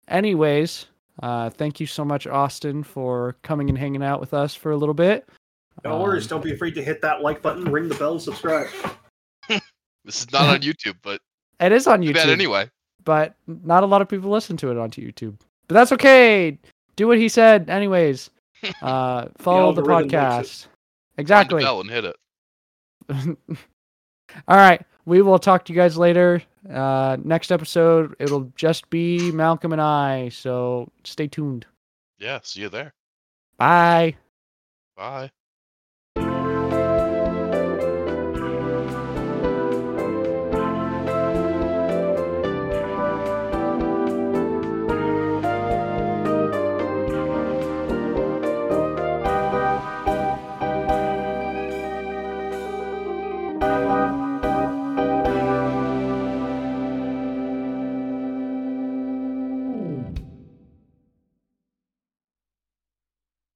[0.09, 0.87] anyways,
[1.23, 4.77] uh, thank you so much, Austin, for coming and hanging out with us for a
[4.77, 5.29] little bit.
[5.85, 6.25] No worries.
[6.25, 8.69] Um, Don't be afraid to hit that like button, ring the bell, subscribe.
[10.09, 11.21] This is not on YouTube, but
[11.61, 12.17] It is on YouTube.
[12.27, 12.71] anyway.
[13.05, 15.37] but not a lot of people listen to it onto YouTube.
[15.69, 16.59] But that's okay.
[16.97, 18.31] Do what he said, anyways.
[18.83, 20.17] Uh, follow the, algorithm likes it.
[20.17, 20.63] podcast.
[20.65, 20.73] Find
[21.19, 21.61] Exactly.
[21.61, 22.17] the bell and hit it.
[24.49, 24.83] All right.
[25.05, 26.43] We will talk to you guys later.
[26.69, 30.29] Uh, next episode, it'll just be Malcolm and I.
[30.31, 31.67] So stay tuned.
[32.19, 32.93] Yeah, see you there.
[33.59, 34.17] Bye.
[34.97, 35.31] Bye.